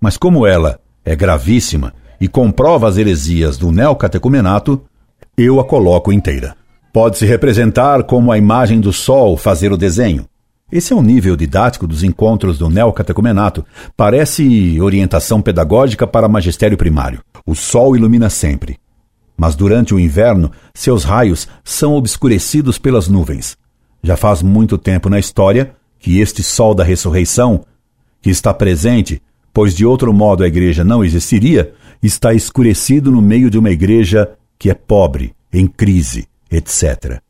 [0.00, 4.80] mas como ela é gravíssima e comprova as heresias do neocatecumenato,
[5.36, 6.54] eu a coloco inteira.
[6.92, 10.26] Pode-se representar como a imagem do sol fazer o desenho,
[10.72, 13.64] esse é o nível didático dos encontros do neocatecumenato.
[13.96, 17.20] Parece orientação pedagógica para magistério primário.
[17.44, 18.78] O sol ilumina sempre.
[19.36, 23.56] Mas durante o inverno, seus raios são obscurecidos pelas nuvens.
[24.02, 27.64] Já faz muito tempo na história que este sol da ressurreição,
[28.22, 29.20] que está presente,
[29.52, 34.30] pois de outro modo a igreja não existiria, está escurecido no meio de uma igreja
[34.58, 37.20] que é pobre, em crise, etc.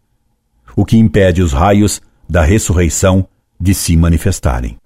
[0.77, 3.27] O que impede os raios da ressurreição
[3.61, 4.79] de se manifestarem.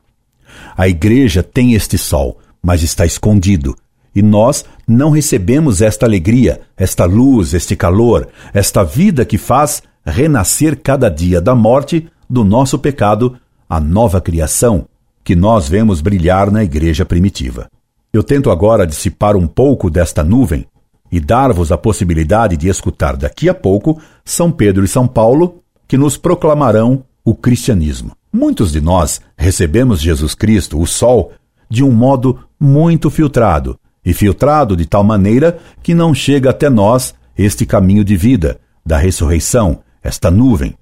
[0.77, 3.77] A igreja tem este sol, mas está escondido,
[4.15, 10.81] e nós não recebemos esta alegria, esta luz, este calor, esta vida que faz renascer
[10.83, 13.37] cada dia da morte do nosso pecado
[13.69, 14.87] a nova criação
[15.23, 17.69] que nós vemos brilhar na igreja primitiva.
[18.13, 20.67] Eu tento agora dissipar um pouco desta nuvem
[21.11, 25.97] e dar-vos a possibilidade de escutar daqui a pouco São Pedro e São Paulo, que
[25.97, 28.13] nos proclamarão o cristianismo.
[28.33, 31.33] Muitos de nós recebemos Jesus Cristo, o Sol,
[31.71, 37.15] de um modo muito filtrado, e filtrado de tal maneira que não chega até nós
[37.37, 40.75] este caminho de vida, da ressurreição, esta nuvem.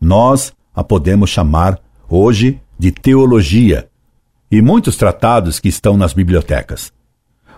[0.00, 1.78] Nós a podemos chamar
[2.08, 3.88] hoje de teologia,
[4.50, 6.92] e muitos tratados que estão nas bibliotecas.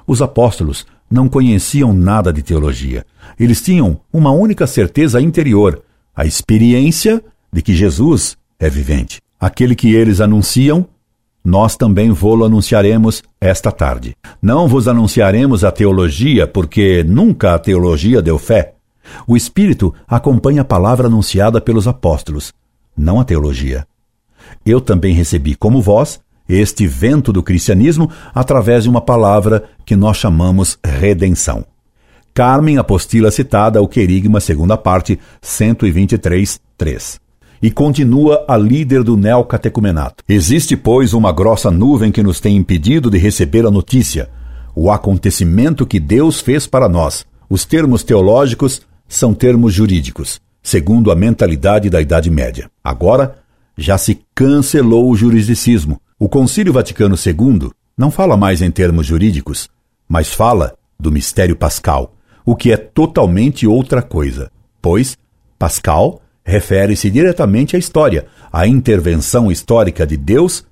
[0.06, 3.04] Os apóstolos não conheciam nada de teologia.
[3.38, 5.82] Eles tinham uma única certeza interior,
[6.14, 7.22] a experiência
[7.56, 9.18] de que Jesus é vivente.
[9.40, 10.86] Aquele que eles anunciam,
[11.42, 14.14] nós também vô-lo anunciaremos esta tarde.
[14.42, 18.74] Não vos anunciaremos a teologia, porque nunca a teologia deu fé.
[19.26, 22.52] O Espírito acompanha a palavra anunciada pelos apóstolos,
[22.94, 23.86] não a teologia.
[24.64, 30.18] Eu também recebi, como vós, este vento do cristianismo através de uma palavra que nós
[30.18, 31.64] chamamos redenção.
[32.34, 37.25] Carmen apostila citada o querigma, segunda parte, 123, 3.
[37.62, 40.22] E continua a líder do neocatecumenato.
[40.28, 44.28] Existe, pois, uma grossa nuvem que nos tem impedido de receber a notícia,
[44.74, 47.24] o acontecimento que Deus fez para nós.
[47.48, 52.70] Os termos teológicos são termos jurídicos, segundo a mentalidade da Idade Média.
[52.82, 53.38] Agora,
[53.76, 56.00] já se cancelou o juridicismo.
[56.18, 59.68] O Concílio Vaticano II não fala mais em termos jurídicos,
[60.08, 62.14] mas fala do mistério pascal,
[62.44, 65.16] o que é totalmente outra coisa, pois
[65.58, 70.64] Pascal refere-se diretamente à história, à intervenção histórica de Deus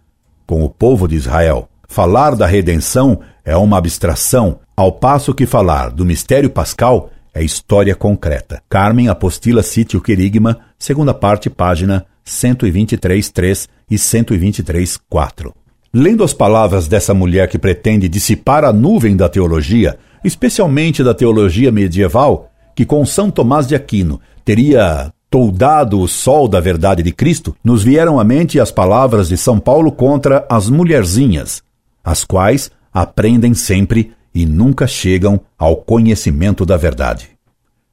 [0.46, 1.68] com o povo de Israel.
[1.88, 7.94] Falar da redenção é uma abstração, ao passo que falar do mistério pascal é história
[7.96, 8.62] concreta.
[8.68, 15.52] Carmen Apostila cite o querigma, segunda parte, página 123.3 e 123.4.
[15.92, 21.72] Lendo as palavras dessa mulher que pretende dissipar a nuvem da teologia, especialmente da teologia
[21.72, 27.56] medieval, que com São Tomás de Aquino teria toldado o sol da verdade de Cristo,
[27.64, 31.60] nos vieram à mente as palavras de São Paulo contra as mulherzinhas,
[32.04, 37.30] as quais aprendem sempre e nunca chegam ao conhecimento da verdade.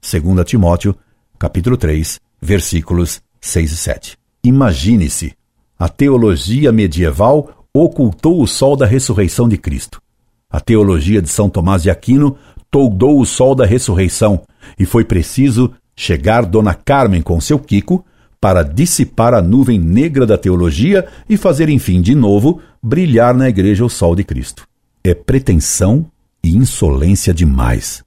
[0.07, 0.95] 2 Timóteo,
[1.39, 4.17] capítulo 3, versículos 6 e 7.
[4.43, 5.33] Imagine-se,
[5.79, 9.99] a teologia medieval ocultou o sol da ressurreição de Cristo.
[10.47, 12.37] A teologia de São Tomás de Aquino
[12.69, 14.43] toldou o sol da ressurreição
[14.77, 18.03] e foi preciso chegar Dona Carmen com seu Kiko
[18.39, 23.85] para dissipar a nuvem negra da teologia e fazer, enfim, de novo, brilhar na igreja
[23.85, 24.67] o sol de Cristo.
[25.03, 26.05] É pretensão
[26.43, 28.03] e insolência demais.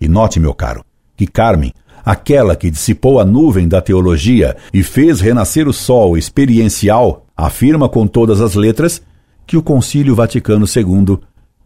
[0.00, 0.84] E note, meu caro,
[1.16, 1.72] que Carmen
[2.04, 8.06] aquela que dissipou a nuvem da teologia e fez renascer o sol experiencial, afirma com
[8.06, 9.02] todas as letras
[9.46, 11.18] que o Concílio Vaticano II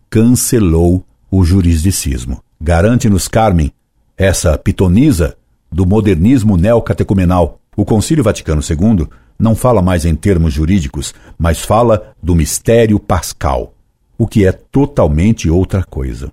[0.08, 2.42] cancelou o juridicismo.
[2.60, 3.72] Garante-nos, Carmen,
[4.16, 5.36] essa pitonisa
[5.70, 7.60] do modernismo neocatecumenal.
[7.76, 9.06] O Concílio Vaticano II
[9.38, 13.72] não fala mais em termos jurídicos, mas fala do mistério pascal,
[14.16, 16.32] o que é totalmente outra coisa.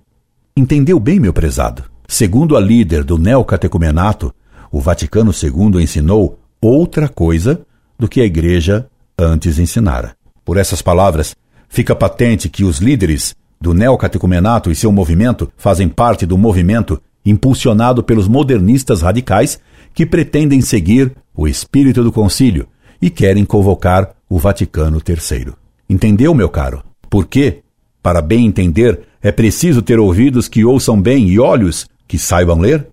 [0.56, 1.84] Entendeu bem, meu prezado?
[2.08, 4.34] Segundo a líder do neocatecumenato,
[4.70, 7.60] o Vaticano II ensinou outra coisa
[7.98, 10.16] do que a Igreja antes ensinara.
[10.44, 11.36] Por essas palavras,
[11.68, 18.02] fica patente que os líderes do neocatecumenato e seu movimento fazem parte do movimento impulsionado
[18.02, 19.60] pelos modernistas radicais
[19.92, 22.68] que pretendem seguir o espírito do concílio
[23.02, 25.52] e querem convocar o Vaticano III.
[25.88, 26.82] Entendeu, meu caro?
[27.10, 27.60] Por quê?
[28.02, 32.86] Para bem entender, é preciso ter ouvidos que ouçam bem e olhos que saibam ler?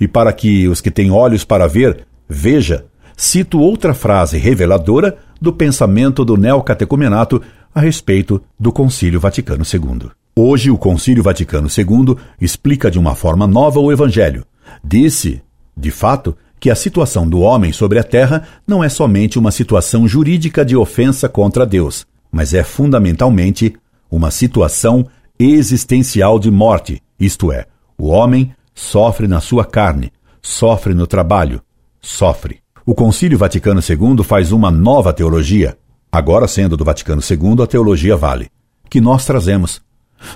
[0.00, 2.84] E para que os que têm olhos para ver, veja,
[3.16, 7.42] cito outra frase reveladora do pensamento do neocatecumenato
[7.74, 10.10] a respeito do Concílio Vaticano II.
[10.40, 14.44] Hoje, o Concílio Vaticano II explica de uma forma nova o Evangelho.
[14.84, 15.42] Disse,
[15.76, 20.06] de fato, que a situação do homem sobre a terra não é somente uma situação
[20.06, 23.74] jurídica de ofensa contra Deus, mas é fundamentalmente
[24.08, 25.08] uma situação
[25.40, 27.66] existencial de morte, isto é,
[27.98, 31.60] o homem sofre na sua carne, sofre no trabalho,
[32.00, 32.60] sofre.
[32.86, 35.76] O Concílio Vaticano II faz uma nova teologia,
[36.12, 38.48] agora sendo do Vaticano II a teologia vale,
[38.88, 39.87] que nós trazemos.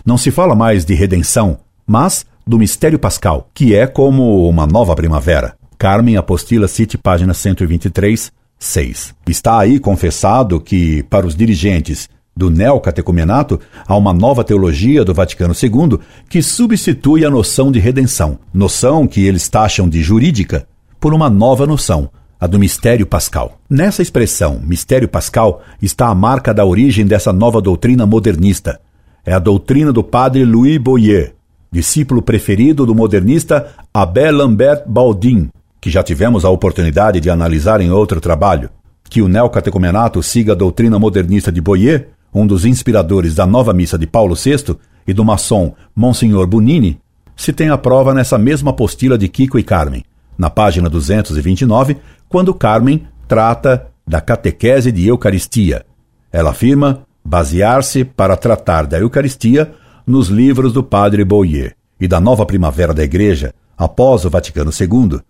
[0.05, 4.95] Não se fala mais de redenção, mas do mistério pascal, que é como uma nova
[4.95, 5.55] primavera.
[5.79, 9.15] Carmen Apostila Cite, página 123, 6.
[9.29, 15.55] Está aí confessado que, para os dirigentes do neocatecumenato há uma nova teologia do Vaticano
[15.61, 20.67] II que substitui a noção de redenção, noção que eles taxam de jurídica,
[20.99, 22.09] por uma nova noção,
[22.41, 23.59] a do mistério pascal.
[23.69, 28.81] Nessa expressão, mistério pascal, está a marca da origem dessa nova doutrina modernista.
[29.25, 31.35] É a doutrina do padre Louis Boyer,
[31.71, 35.49] discípulo preferido do modernista Abel Lambert Baldin,
[35.81, 38.71] que já tivemos a oportunidade de analisar em outro trabalho.
[39.05, 43.99] Que o neocatecumenato siga a doutrina modernista de Boyer um dos inspiradores da nova missa
[43.99, 46.99] de Paulo VI e do maçom Monsenhor Bunini,
[47.37, 50.05] se tem a prova nessa mesma apostila de Kiko e Carmen,
[50.39, 55.85] na página 229, quando Carmen trata da catequese de Eucaristia.
[56.33, 59.73] Ela afirma basear-se para tratar da Eucaristia
[60.07, 65.21] nos livros do padre Boyer e da nova primavera da Igreja, após o Vaticano II.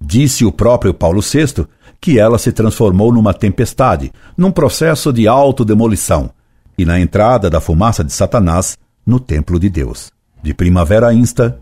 [0.00, 1.66] Disse o próprio Paulo VI
[2.00, 6.30] que ela se transformou numa tempestade, num processo de autodemolição,
[6.76, 10.10] e na entrada da fumaça de Satanás no templo de Deus.
[10.42, 11.58] De primavera insta,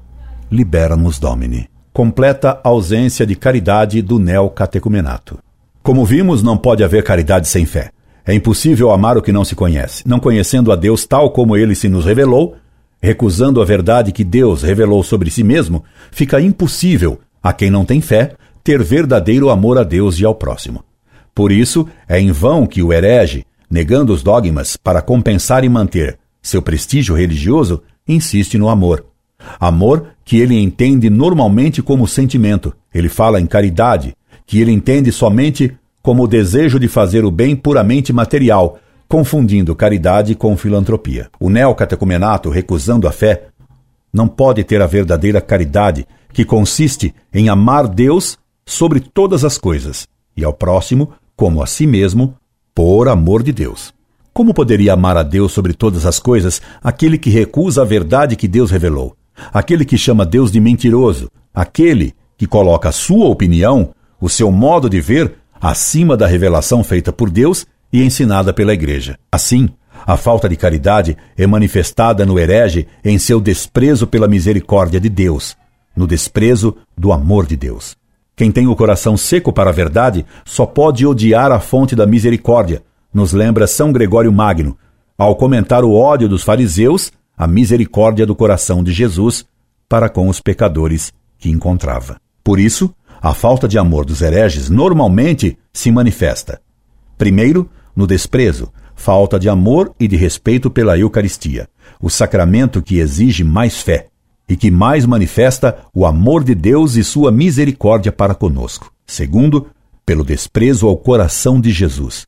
[0.51, 1.68] libera-nos Domini.
[1.92, 5.38] Completa ausência de caridade do neocatecumenato.
[5.83, 7.90] Como vimos, não pode haver caridade sem fé.
[8.27, 10.03] É impossível amar o que não se conhece.
[10.07, 12.57] Não conhecendo a Deus tal como ele se nos revelou,
[13.03, 18.01] recusando a verdade que Deus revelou sobre si mesmo, fica impossível a quem não tem
[18.01, 20.83] fé ter verdadeiro amor a Deus e ao próximo.
[21.35, 26.19] Por isso, é em vão que o herege, negando os dogmas para compensar e manter
[26.41, 29.05] seu prestígio religioso, insiste no amor.
[29.61, 32.75] Amor que ele entende normalmente como sentimento.
[32.95, 34.15] Ele fala em caridade,
[34.47, 40.35] que ele entende somente como o desejo de fazer o bem puramente material, confundindo caridade
[40.35, 41.31] com filantropia.
[41.40, 43.47] O neocatecumenato, recusando a fé,
[44.12, 48.37] não pode ter a verdadeira caridade, que consiste em amar Deus
[48.67, 52.37] sobre todas as coisas e ao próximo como a si mesmo,
[52.75, 53.95] por amor de Deus.
[54.31, 58.47] Como poderia amar a Deus sobre todas as coisas aquele que recusa a verdade que
[58.47, 59.17] Deus revelou?
[59.55, 61.31] Aquele que chama Deus de mentiroso?
[61.55, 67.11] Aquele que coloca a sua opinião, o seu modo de ver, acima da revelação feita
[67.11, 69.18] por Deus e ensinada pela Igreja.
[69.33, 69.70] Assim,
[70.07, 75.57] a falta de caridade é manifestada no herege em seu desprezo pela misericórdia de Deus,
[75.96, 77.96] no desprezo do amor de Deus.
[78.37, 82.83] Quem tem o coração seco para a verdade só pode odiar a fonte da misericórdia,
[83.12, 84.77] nos lembra São Gregório Magno,
[85.16, 89.46] ao comentar o ódio dos fariseus, a misericórdia do coração de Jesus
[89.88, 92.20] para com os pecadores que encontrava.
[92.44, 92.94] Por isso,
[93.25, 96.61] a falta de amor dos hereges normalmente se manifesta.
[97.17, 101.67] Primeiro, no desprezo, falta de amor e de respeito pela Eucaristia,
[102.03, 104.09] o sacramento que exige mais fé
[104.47, 108.93] e que mais manifesta o amor de Deus e sua misericórdia para conosco.
[109.07, 109.69] Segundo,
[110.05, 112.27] pelo desprezo ao coração de Jesus,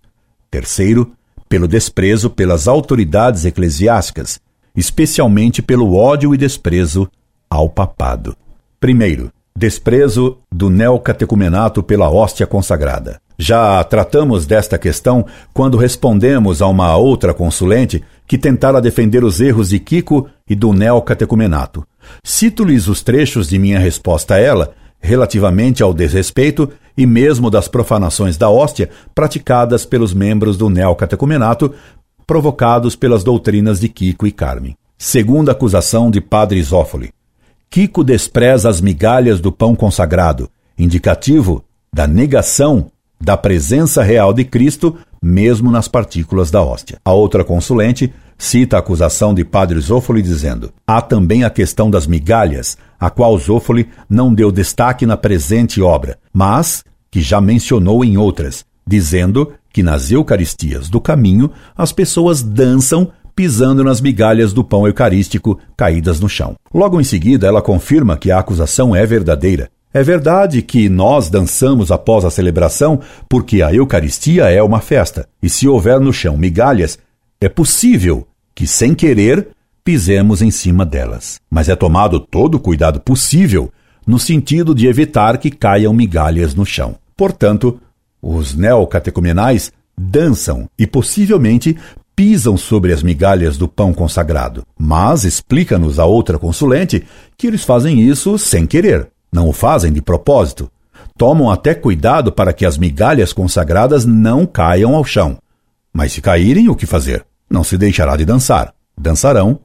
[0.51, 1.13] Terceiro,
[1.47, 4.41] pelo desprezo pelas autoridades eclesiásticas,
[4.75, 7.07] especialmente pelo ódio e desprezo
[7.51, 8.35] ao papado.
[8.81, 13.19] Primeiro, desprezo do neocatecumenato pela hóstia consagrada.
[13.39, 19.71] Já tratamos desta questão quando respondemos a uma outra consulente que tentara defender os erros
[19.71, 21.87] de Kiko e do neocatecumenato.
[22.23, 28.37] Cito-lhes os trechos de minha resposta a ela relativamente ao desrespeito e mesmo das profanações
[28.37, 31.75] da hóstia praticadas pelos membros do neocatecumenato,
[32.27, 34.77] provocados pelas doutrinas de Kiko e Carmen.
[34.99, 37.11] Segunda acusação de Padre Isófoli.
[37.71, 40.49] Kiko despreza as migalhas do pão consagrado,
[40.79, 46.99] indicativo da negação da presença real de Cristo, mesmo nas partículas da hóstia.
[47.05, 52.07] A outra consulente cita a acusação de Padre Zófoli dizendo: há também a questão das
[52.07, 58.17] migalhas, a qual Zófoli não deu destaque na presente obra, mas que já mencionou em
[58.17, 64.87] outras, dizendo que nas Eucaristias do caminho as pessoas dançam pisando nas migalhas do pão
[64.87, 66.55] eucarístico caídas no chão.
[66.73, 69.69] Logo em seguida, ela confirma que a acusação é verdadeira.
[69.93, 75.49] É verdade que nós dançamos após a celebração porque a Eucaristia é uma festa, e
[75.49, 76.99] se houver no chão migalhas,
[77.41, 79.49] é possível que, sem querer,
[79.85, 81.39] pisemos em cima delas.
[81.51, 83.71] Mas é tomado todo o cuidado possível
[84.07, 86.97] no sentido de evitar que caiam migalhas no chão.
[87.17, 87.79] Portanto,
[88.21, 91.77] os neocatecumenais dançam e possivelmente
[92.17, 94.67] pisam sobre as migalhas do pão consagrado.
[94.79, 100.01] Mas explica-nos a outra consulente que eles fazem isso sem querer, não o fazem de
[100.01, 100.71] propósito.
[101.19, 105.37] Tomam até cuidado para que as migalhas consagradas não caiam ao chão.
[105.93, 107.25] Mas se caírem, o que fazer?
[107.49, 108.75] Não se deixará de dançar.
[108.99, 109.61] Dançarão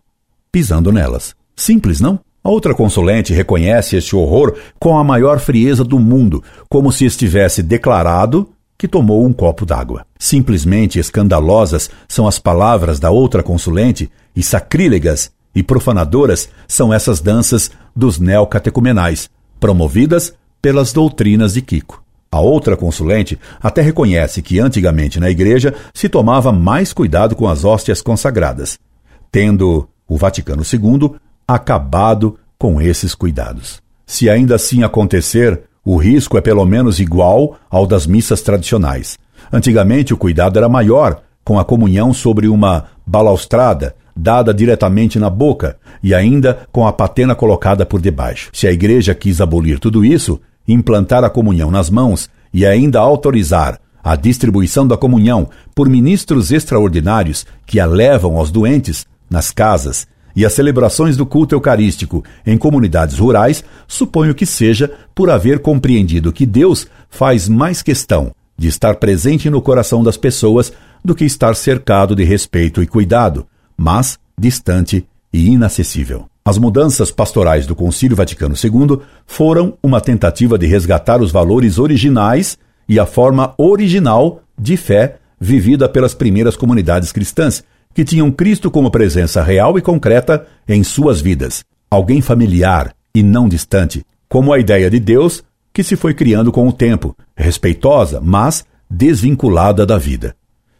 [0.51, 1.33] pisando nelas.
[1.55, 2.19] Simples, não?
[2.43, 7.61] A outra consulente reconhece este horror com a maior frieza do mundo, como se estivesse
[7.61, 8.49] declarado
[8.81, 10.07] que tomou um copo d'água.
[10.17, 17.69] Simplesmente escandalosas são as palavras da outra consulente e sacrílegas e profanadoras são essas danças
[17.95, 19.29] dos neocatecumenais,
[19.59, 22.03] promovidas pelas doutrinas de Kiko.
[22.31, 27.63] A outra consulente até reconhece que antigamente na igreja se tomava mais cuidado com as
[27.63, 28.79] hóstias consagradas,
[29.31, 31.17] tendo o Vaticano II
[31.47, 33.79] acabado com esses cuidados.
[34.07, 39.17] Se ainda assim acontecer, o risco é pelo menos igual ao das missas tradicionais.
[39.51, 45.77] Antigamente o cuidado era maior, com a comunhão sobre uma balaustrada dada diretamente na boca
[46.03, 48.49] e ainda com a patena colocada por debaixo.
[48.53, 53.79] Se a igreja quis abolir tudo isso, implantar a comunhão nas mãos e ainda autorizar
[54.03, 60.45] a distribuição da comunhão por ministros extraordinários que a levam aos doentes, nas casas e
[60.45, 66.45] as celebrações do culto eucarístico em comunidades rurais, suponho que seja por haver compreendido que
[66.45, 70.71] Deus faz mais questão de estar presente no coração das pessoas
[71.03, 76.25] do que estar cercado de respeito e cuidado, mas distante e inacessível.
[76.43, 82.57] As mudanças pastorais do Concílio Vaticano II foram uma tentativa de resgatar os valores originais
[82.89, 87.63] e a forma original de fé vivida pelas primeiras comunidades cristãs,
[87.93, 93.49] que tinham Cristo como presença real e concreta em suas vidas, alguém familiar e não
[93.49, 98.65] distante, como a ideia de Deus que se foi criando com o tempo, respeitosa, mas
[98.89, 100.35] desvinculada da vida.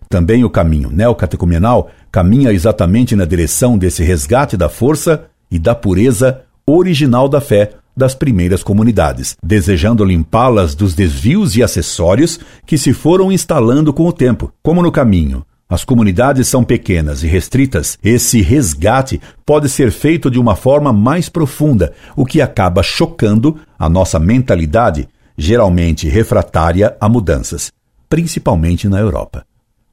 [0.10, 6.42] Também o caminho neocatecumenal caminha exatamente na direção desse resgate da força e da pureza
[6.66, 13.32] original da fé das primeiras comunidades, desejando limpá-las dos desvios e acessórios que se foram
[13.32, 15.46] instalando com o tempo, como no caminho.
[15.72, 17.98] As comunidades são pequenas e restritas.
[18.04, 23.88] Esse resgate pode ser feito de uma forma mais profunda, o que acaba chocando a
[23.88, 25.08] nossa mentalidade,
[25.38, 27.72] geralmente refratária a mudanças,
[28.10, 29.46] principalmente na Europa.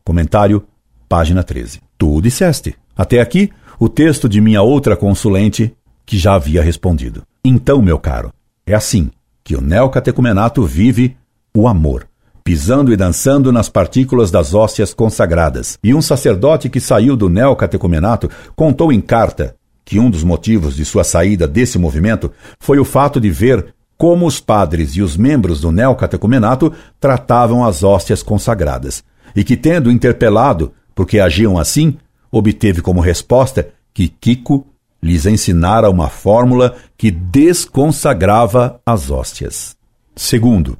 [0.02, 0.66] Comentário,
[1.08, 1.80] página 13.
[1.96, 2.74] Tu disseste.
[2.96, 3.48] Até aqui,
[3.78, 5.72] o texto de minha outra consulente,
[6.04, 7.22] que já havia respondido.
[7.44, 8.32] Então, meu caro,
[8.66, 9.12] é assim
[9.44, 11.16] que o neocatecumenato vive
[11.54, 12.07] o amor,
[12.48, 15.78] pisando e dançando nas partículas das hóstias consagradas.
[15.84, 20.82] E um sacerdote que saiu do neocatecumenato contou em carta que um dos motivos de
[20.82, 25.60] sua saída desse movimento foi o fato de ver como os padres e os membros
[25.60, 29.04] do neocatecumenato tratavam as hóstias consagradas
[29.36, 31.98] e que, tendo interpelado porque agiam assim,
[32.32, 34.66] obteve como resposta que Kiko
[35.02, 39.76] lhes ensinara uma fórmula que desconsagrava as hóstias.
[40.16, 40.78] Segundo,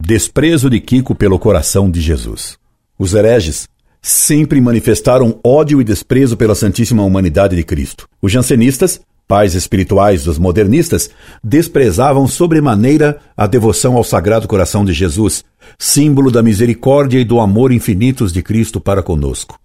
[0.00, 2.58] desprezo de Kiko pelo coração de Jesus.
[2.98, 3.68] Os hereges
[4.00, 8.08] sempre manifestaram ódio e desprezo pela Santíssima Humanidade de Cristo.
[8.22, 11.10] Os jansenistas, pais espirituais dos modernistas,
[11.44, 15.44] desprezavam sobremaneira a devoção ao Sagrado Coração de Jesus,
[15.78, 19.58] símbolo da misericórdia e do amor infinitos de Cristo para conosco.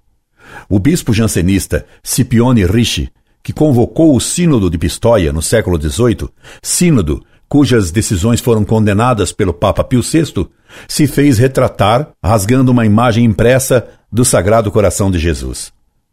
[0.69, 3.09] O bispo jansenista Scipione Ricci,
[3.41, 6.29] que convocou o Sínodo de Pistoia no século XVIII,
[6.61, 10.47] sínodo cujas decisões foram condenadas pelo Papa Pio VI,
[10.87, 15.71] se fez retratar rasgando uma imagem impressa do Sagrado Coração de Jesus.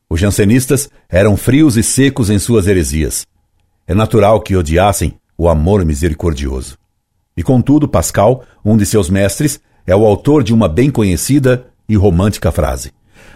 [0.08, 3.26] Os jansenistas eram frios e secos em suas heresias.
[3.86, 6.76] É natural que odiassem o amor misericordioso.
[7.36, 11.96] E contudo, Pascal, um de seus mestres, é o autor de uma bem conhecida e
[11.96, 12.92] romântica frase: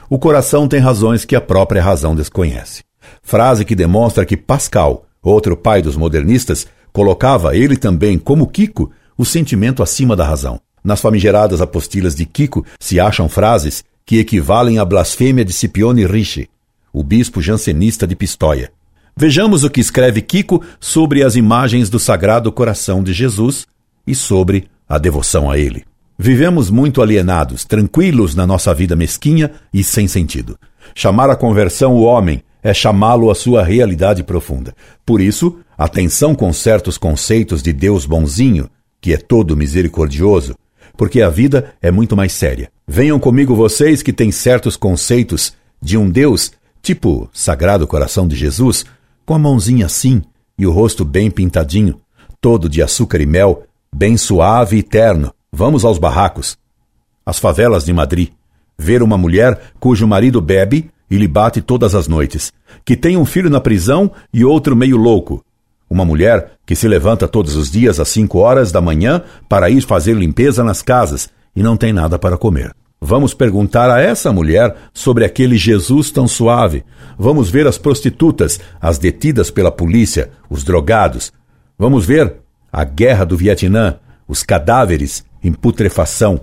[0.09, 2.85] O coração tem razões que a própria razão desconhece.
[3.23, 6.67] Frase que demonstra que Pascal, outro pai dos modernistas,
[6.97, 10.59] colocava ele também, como Kiko, o sentimento acima da razão.
[10.83, 16.49] Nas famigeradas apostilas de Kiko se acham frases que equivalem à blasfêmia de Scipione Ricci,
[16.95, 18.73] o bispo jansenista de Pistoia.
[19.15, 23.67] Vejamos o que escreve Kiko sobre as imagens do Sagrado Coração de Jesus
[24.07, 25.85] e sobre a devoção a ele.
[26.19, 30.59] Vivemos muito alienados, tranquilos na nossa vida mesquinha e sem sentido.
[30.95, 34.75] Chamar a conversão o homem é chamá-lo à sua realidade profunda.
[35.05, 38.69] Por isso, atenção com certos conceitos de Deus bonzinho,
[39.01, 40.57] que é todo misericordioso,
[40.97, 42.71] porque a vida é muito mais séria.
[42.87, 46.53] Venham comigo vocês que têm certos conceitos de um Deus,
[46.83, 48.85] tipo Sagrado Coração de Jesus,
[49.25, 50.23] com a mãozinha assim
[50.59, 52.01] e o rosto bem pintadinho,
[52.41, 53.63] todo de açúcar e mel,
[53.95, 56.59] bem suave e terno, Vamos aos barracos.
[57.25, 58.29] As favelas de Madrid.
[58.79, 62.53] Ver uma mulher cujo marido bebe e lhe bate todas as noites,
[62.85, 65.45] que tem um filho na prisão e outro meio louco.
[65.89, 69.83] Uma mulher que se levanta todos os dias às cinco horas da manhã para ir
[69.83, 72.75] fazer limpeza nas casas e não tem nada para comer.
[73.01, 76.83] Vamos perguntar a essa mulher sobre aquele Jesus tão suave.
[77.19, 81.33] Vamos ver as prostitutas, as detidas pela polícia, os drogados.
[81.79, 82.37] Vamos ver
[82.73, 83.97] a guerra do Vietnã,
[84.27, 86.41] os cadáveres em putrefação.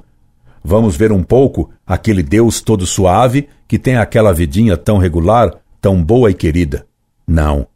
[0.63, 6.01] Vamos ver um pouco aquele Deus todo suave que tem aquela vidinha tão regular, tão
[6.01, 6.85] boa e querida.
[7.27, 7.67] Não.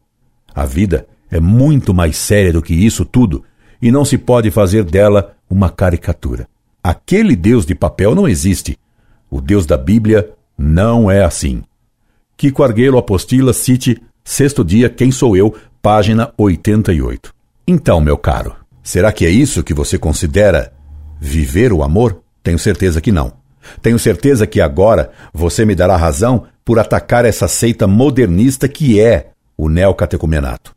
[0.56, 3.44] A vida é muito mais séria do que isso tudo
[3.82, 6.48] e não se pode fazer dela uma caricatura.
[6.82, 8.80] Aquele Deus de papel não existe.
[9.30, 11.62] O Deus da Bíblia não é assim.
[12.38, 17.34] Kiko Argueiro Apostila cite Sexto Dia Quem Sou Eu, página 88.
[17.68, 20.72] Então, meu caro, será que é isso que você considera
[21.20, 22.22] viver o amor?
[22.48, 23.34] Tenho certeza que não.
[23.82, 29.32] Tenho certeza que agora você me dará razão por atacar essa seita modernista que é
[29.58, 30.74] o neocatecumenato.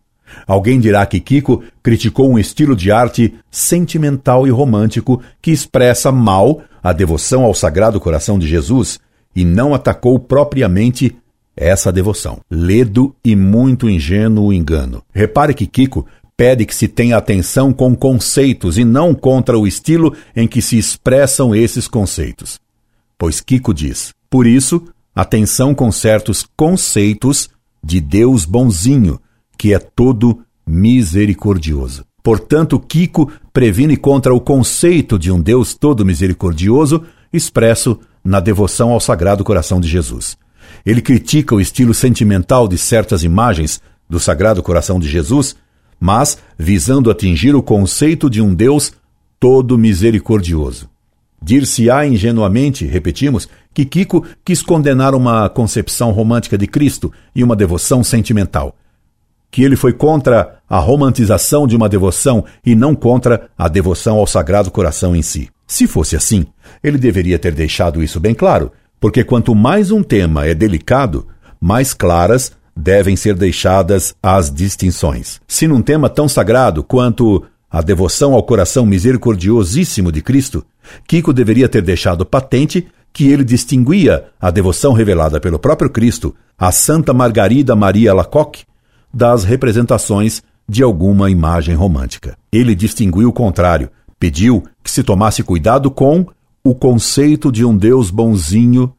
[0.48, 6.60] Alguém dirá que Kiko criticou um estilo de arte sentimental e romântico que expressa mal
[6.82, 8.98] a devoção ao Sagrado Coração de Jesus
[9.36, 11.16] e não atacou propriamente
[11.56, 12.40] essa devoção.
[12.50, 15.04] Ledo e muito ingênuo engano.
[15.14, 16.04] Repare que Kiko
[16.40, 20.78] pede que se tenha atenção com conceitos e não contra o estilo em que se
[20.78, 22.58] expressam esses conceitos.
[23.18, 24.82] Pois Kiko diz: por isso,
[25.14, 27.50] atenção com certos conceitos
[27.84, 29.20] de Deus bonzinho,
[29.58, 32.06] que é todo misericordioso.
[32.22, 39.00] Portanto, Kiko previne contra o conceito de um Deus todo misericordioso expresso na devoção ao
[39.00, 40.38] Sagrado Coração de Jesus.
[40.86, 43.78] Ele critica o estilo sentimental de certas imagens
[44.08, 45.54] do Sagrado Coração de Jesus,
[46.00, 48.92] mas visando atingir o conceito de um Deus
[49.38, 50.88] todo misericordioso.
[51.42, 58.02] Dir-se-á ingenuamente, repetimos, que Kiko quis condenar uma concepção romântica de Cristo e uma devoção
[58.02, 58.74] sentimental.
[59.50, 64.26] Que ele foi contra a romantização de uma devoção e não contra a devoção ao
[64.26, 65.48] Sagrado Coração em si.
[65.66, 66.46] Se fosse assim,
[66.82, 68.70] ele deveria ter deixado isso bem claro,
[69.00, 71.26] porque quanto mais um tema é delicado,
[71.60, 75.40] mais claras devem ser deixadas as distinções.
[75.46, 80.64] Se num tema tão sagrado quanto a devoção ao coração misericordiosíssimo de Cristo,
[81.06, 86.72] Kiko deveria ter deixado patente que ele distinguia a devoção revelada pelo próprio Cristo a
[86.72, 88.64] Santa Margarida Maria Lacoque
[89.12, 92.36] das representações de alguma imagem romântica.
[92.52, 96.26] Ele distinguiu o contrário, pediu que se tomasse cuidado com
[96.62, 98.92] o conceito de um Deus bonzinho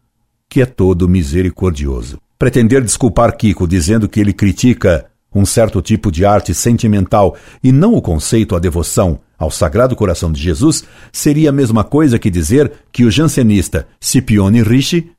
[0.50, 2.20] que é todo misericordioso.
[2.42, 7.94] Pretender desculpar Kiko dizendo que ele critica um certo tipo de arte sentimental e não
[7.94, 10.84] o conceito, a devoção ao Sagrado Coração de Jesus,
[11.14, 15.12] seria a mesma coisa que dizer que o jansenista Scipione Ricci,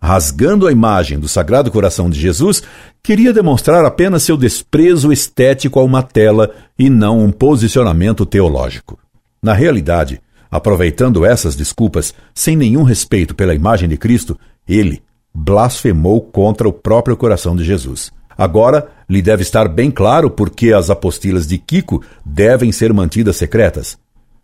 [0.00, 2.62] rasgando a imagem do Sagrado Coração de Jesus,
[3.02, 8.96] queria demonstrar apenas seu desprezo estético a uma tela e não um posicionamento teológico.
[9.42, 15.02] Na realidade, aproveitando essas desculpas, sem nenhum respeito pela imagem de Cristo, ele
[15.34, 18.10] blasfemou contra o próprio coração de Jesus.
[18.36, 23.36] Agora lhe deve estar bem claro por que as apostilas de Kiko devem ser mantidas
[23.36, 23.98] secretas.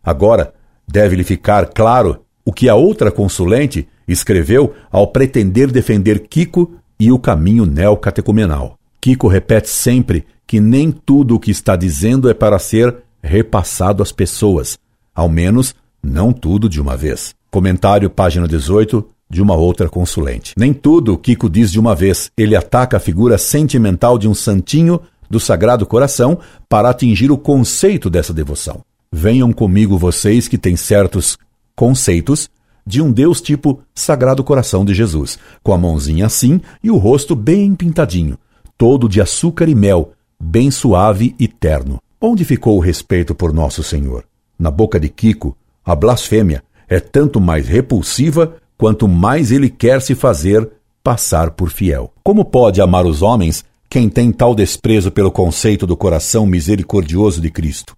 [0.05, 0.53] Agora
[0.87, 7.11] deve lhe ficar claro o que a outra consulente escreveu ao pretender defender Kiko e
[7.11, 8.79] o caminho neocatecumenal.
[9.01, 14.13] Kiko repete sempre que nem tudo o que está dizendo é para ser repassado às
[14.13, 14.79] pessoas,
[15.15, 17.35] ao menos não tudo de uma vez.
[17.51, 20.55] Comentário, página 18, de uma outra consulente.
[20.57, 22.31] Nem tudo Kiko diz de uma vez.
[22.37, 28.09] Ele ataca a figura sentimental de um santinho do Sagrado Coração para atingir o conceito
[28.09, 28.83] dessa devoção.
[29.13, 31.37] Venham comigo vocês que têm certos
[31.75, 32.49] conceitos
[32.87, 37.35] de um Deus tipo Sagrado Coração de Jesus, com a mãozinha assim e o rosto
[37.35, 38.39] bem pintadinho,
[38.79, 42.01] todo de açúcar e mel, bem suave e terno.
[42.21, 44.25] Onde ficou o respeito por Nosso Senhor?
[44.59, 50.15] Na boca de Kiko, a blasfêmia é tanto mais repulsiva quanto mais ele quer se
[50.15, 50.71] fazer
[51.03, 52.13] passar por fiel.
[52.23, 57.51] Como pode amar os homens quem tem tal desprezo pelo conceito do coração misericordioso de
[57.51, 57.97] Cristo?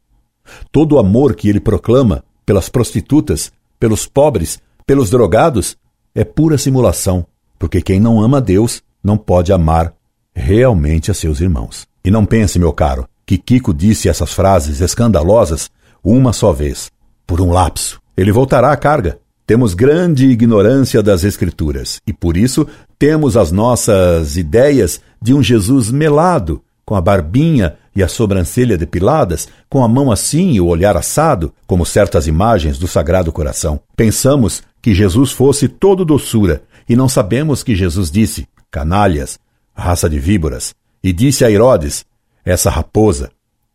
[0.71, 5.77] Todo o amor que ele proclama pelas prostitutas, pelos pobres, pelos drogados,
[6.15, 7.27] é pura simulação,
[7.59, 9.95] porque quem não ama Deus não pode amar
[10.35, 11.87] realmente a seus irmãos.
[12.05, 15.71] E não pense, meu caro, que Kiko disse essas frases escandalosas
[16.03, 16.91] uma só vez,
[17.27, 18.01] por um lapso.
[18.17, 19.19] Ele voltará à carga,
[19.49, 22.69] temos grande ignorância das Escrituras e, por isso,
[22.99, 29.49] temos as nossas ideias de um Jesus melado, com a barbinha e a sobrancelha depiladas,
[29.67, 33.81] com a mão assim e o olhar assado, como certas imagens do Sagrado Coração.
[33.97, 39.39] Pensamos que Jesus fosse todo doçura e não sabemos que Jesus disse: canalhas,
[39.73, 42.05] raça de víboras, e disse a Herodes:
[42.45, 43.31] essa raposa.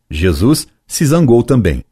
[0.08, 1.84] Jesus se zangou também.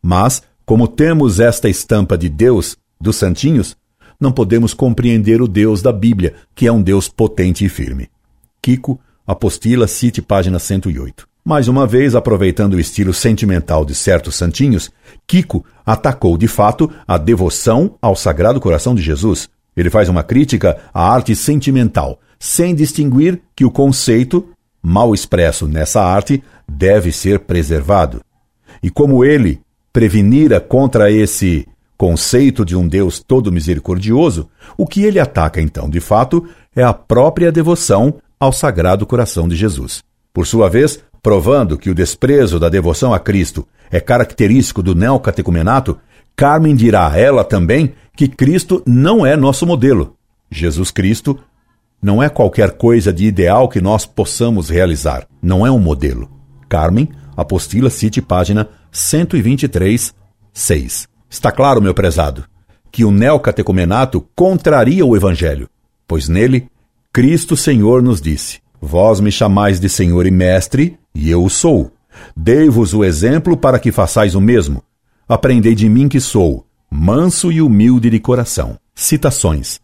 [0.00, 3.76] Mas, como temos esta estampa de Deus dos santinhos,
[4.20, 8.08] não podemos compreender o Deus da Bíblia, que é um Deus potente e firme.
[8.60, 11.28] Kiko, Apostila, cite página 108.
[11.44, 14.90] Mais uma vez, aproveitando o estilo sentimental de certos santinhos,
[15.26, 19.48] Kiko atacou de fato a devoção ao Sagrado Coração de Jesus.
[19.76, 24.48] Ele faz uma crítica à arte sentimental, sem distinguir que o conceito,
[24.82, 28.20] mal expresso nessa arte, deve ser preservado.
[28.82, 29.60] E como ele
[29.92, 31.66] prevenira contra esse
[31.98, 36.94] conceito de um Deus todo misericordioso, o que ele ataca então, de fato, é a
[36.94, 40.04] própria devoção ao Sagrado Coração de Jesus.
[40.32, 45.98] Por sua vez, provando que o desprezo da devoção a Cristo é característico do neocatecumenato,
[46.36, 50.14] Carmen dirá a ela também que Cristo não é nosso modelo.
[50.48, 51.36] Jesus Cristo
[52.00, 56.30] não é qualquer coisa de ideal que nós possamos realizar, não é um modelo.
[56.68, 60.14] Carmen, apostila cite página 123,
[60.52, 61.17] 6.
[61.28, 62.44] Está claro, meu prezado,
[62.90, 65.68] que o neocatecumenato contraria o Evangelho,
[66.06, 66.68] pois nele
[67.12, 71.92] Cristo Senhor nos disse: Vós me chamais de Senhor e Mestre, e eu o sou.
[72.36, 74.82] Dei-vos o exemplo para que façais o mesmo.
[75.28, 78.78] Aprendei de mim que sou manso e humilde de coração.
[78.94, 79.80] Citações.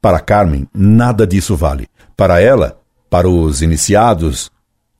[0.00, 1.88] Para Carmen, nada disso vale.
[2.16, 4.50] Para ela, para os iniciados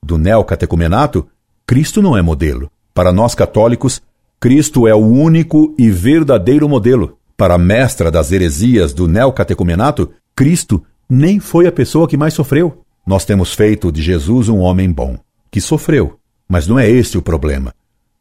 [0.01, 1.27] do neocatecumenato,
[1.65, 2.71] Cristo não é modelo.
[2.93, 4.01] Para nós católicos,
[4.41, 7.19] Cristo é o único e verdadeiro modelo.
[7.37, 12.83] Para a mestra das heresias do neocatecumenato, Cristo nem foi a pessoa que mais sofreu.
[13.05, 15.15] Nós temos feito de Jesus um homem bom,
[15.51, 16.17] que sofreu.
[16.49, 17.71] Mas não é este o problema,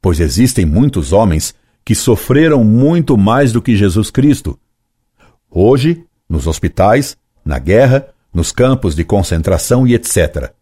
[0.02, 4.58] pois existem muitos homens que sofreram muito mais do que Jesus Cristo.
[5.50, 10.52] Hoje, nos hospitais, na guerra, nos campos de concentração e etc.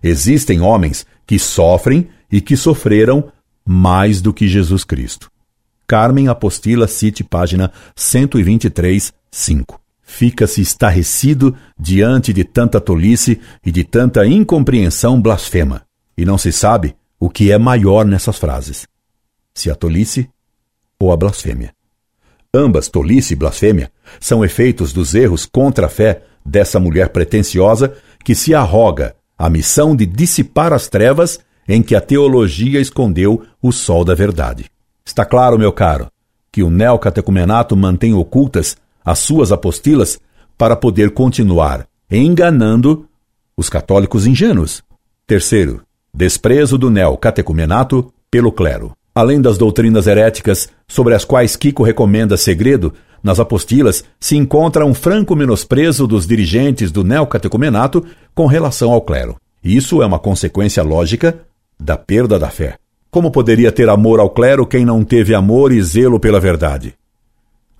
[0.00, 3.32] Existem homens que sofrem e que sofreram
[3.70, 5.30] mais do que Jesus Cristo.
[5.86, 9.78] Carmen Apostila cite página 123, 5.
[10.00, 15.82] Fica-se estarrecido diante de tanta tolice e de tanta incompreensão blasfema,
[16.16, 18.86] e não se sabe o que é maior nessas frases:
[19.52, 20.30] se a tolice
[20.98, 21.74] ou a blasfêmia.
[22.54, 27.94] Ambas, tolice e blasfêmia, são efeitos dos erros contra a fé dessa mulher pretensiosa
[28.24, 31.38] que se arroga a missão de dissipar as trevas
[31.68, 34.66] em que a teologia escondeu o sol da verdade.
[35.04, 36.08] Está claro, meu caro,
[36.50, 40.18] que o neocatecumenato mantém ocultas as suas apostilas
[40.56, 43.06] para poder continuar enganando
[43.56, 44.82] os católicos ingênuos.
[45.26, 48.92] Terceiro, desprezo do neocatecumenato pelo clero.
[49.14, 54.94] Além das doutrinas heréticas sobre as quais Kiko recomenda segredo, nas apostilas se encontra um
[54.94, 58.04] franco menosprezo dos dirigentes do neocatecumenato
[58.34, 59.36] com relação ao clero.
[59.62, 61.40] Isso é uma consequência lógica
[61.78, 62.76] da perda da fé.
[63.10, 66.94] Como poderia ter amor ao clero quem não teve amor e zelo pela verdade?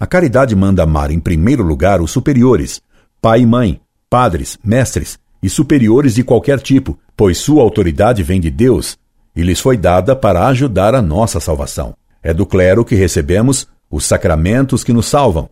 [0.00, 2.80] A caridade manda amar em primeiro lugar os superiores,
[3.20, 8.50] pai e mãe, padres, mestres e superiores de qualquer tipo, pois sua autoridade vem de
[8.50, 8.96] Deus
[9.34, 11.94] e lhes foi dada para ajudar a nossa salvação.
[12.22, 15.48] É do clero que recebemos os sacramentos que nos salvam.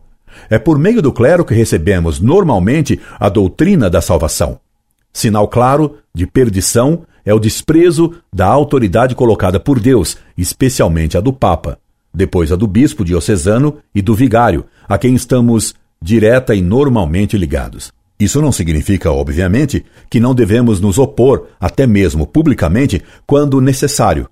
[0.49, 4.59] É por meio do clero que recebemos normalmente a doutrina da salvação.
[5.13, 11.33] Sinal claro de perdição é o desprezo da autoridade colocada por Deus, especialmente a do
[11.33, 11.77] Papa,
[12.13, 17.91] depois a do bispo diocesano e do vigário, a quem estamos direta e normalmente ligados.
[18.17, 24.29] Isso não significa, obviamente, que não devemos nos opor, até mesmo publicamente, quando necessário,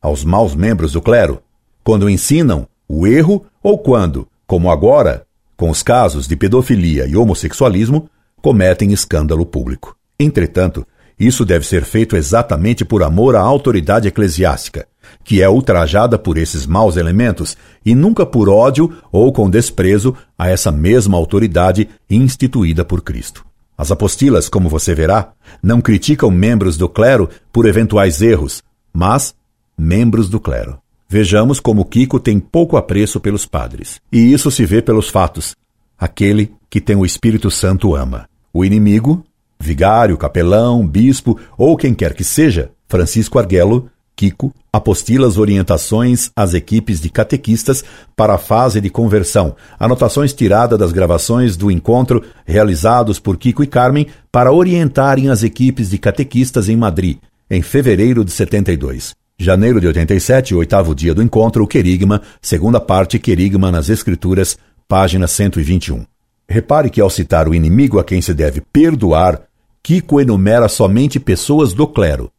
[0.00, 1.42] aos maus membros do clero,
[1.82, 5.26] quando ensinam o erro ou quando, como agora,
[5.56, 8.08] com os casos de pedofilia e homossexualismo,
[8.40, 9.96] cometem escândalo público.
[10.16, 10.86] Entretanto,
[11.20, 14.88] isso deve ser feito exatamente por amor à autoridade eclesiástica,
[15.22, 20.48] que é ultrajada por esses maus elementos, e nunca por ódio ou com desprezo a
[20.48, 23.44] essa mesma autoridade instituída por Cristo.
[23.76, 28.62] As apostilas, como você verá, não criticam membros do clero por eventuais erros,
[28.92, 29.34] mas
[29.76, 30.78] membros do clero.
[31.08, 34.00] Vejamos como Kiko tem pouco apreço pelos padres.
[34.12, 35.56] E isso se vê pelos fatos.
[35.98, 38.28] Aquele que tem o Espírito Santo ama.
[38.52, 39.24] O inimigo,
[39.60, 46.52] vigário, capelão, bispo ou quem quer que seja, Francisco Arguello, Kiko, apostila as orientações às
[46.52, 47.82] equipes de catequistas
[48.14, 53.66] para a fase de conversão, anotações tiradas das gravações do encontro realizados por Kiko e
[53.66, 57.18] Carmen para orientarem as equipes de catequistas em Madrid,
[57.50, 59.14] em fevereiro de 72.
[59.38, 65.26] Janeiro de 87, oitavo dia do encontro, o querigma, segunda parte, querigma nas Escrituras, página
[65.26, 66.04] 121.
[66.46, 69.40] Repare que ao citar o inimigo a quem se deve perdoar,
[69.82, 72.30] Kiko enumera somente pessoas do clero.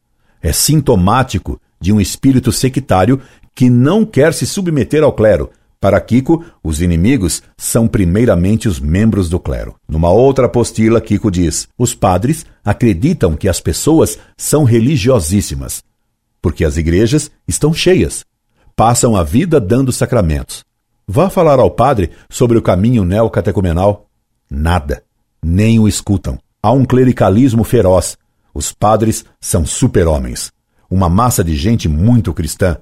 [0.41, 3.21] É sintomático de um espírito sectário
[3.53, 5.49] que não quer se submeter ao clero.
[5.79, 9.75] Para Kiko, os inimigos são primeiramente os membros do clero.
[9.89, 15.83] Numa outra apostila, Kiko diz: os padres acreditam que as pessoas são religiosíssimas
[16.41, 18.25] porque as igrejas estão cheias.
[18.75, 20.65] Passam a vida dando sacramentos.
[21.07, 24.07] Vá falar ao padre sobre o caminho neocatecumenal.
[24.49, 25.03] Nada.
[25.43, 26.39] Nem o escutam.
[26.61, 28.17] Há um clericalismo feroz.
[28.53, 30.51] Os padres são super-homens.
[30.89, 32.77] Uma massa de gente muito cristã.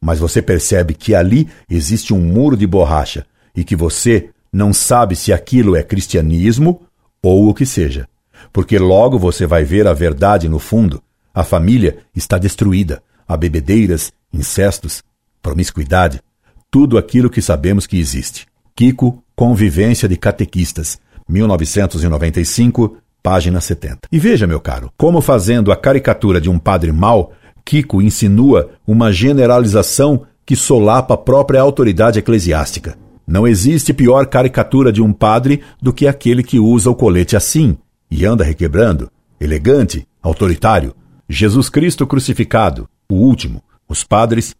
[0.00, 5.16] Mas você percebe que ali existe um muro de borracha e que você não sabe
[5.16, 6.82] se aquilo é cristianismo
[7.22, 8.08] ou o que seja.
[8.52, 11.02] Porque logo você vai ver a verdade no fundo
[11.36, 13.02] a família está destruída.
[13.28, 15.02] Há bebedeiras, incestos,
[15.42, 16.22] promiscuidade,
[16.70, 18.46] tudo aquilo que sabemos que existe.
[18.74, 20.98] Kiko, Convivência de Catequistas,
[21.28, 22.96] 1995,
[23.26, 24.02] página 70.
[24.12, 27.32] E veja, meu caro, como fazendo a caricatura de um padre mau,
[27.64, 32.96] Kiko insinua uma generalização que solapa a própria autoridade eclesiástica.
[33.26, 37.76] Não existe pior caricatura de um padre do que aquele que usa o colete assim
[38.08, 39.10] e anda requebrando,
[39.40, 40.94] elegante, autoritário,
[41.28, 44.54] Jesus Cristo crucificado, O último, os padres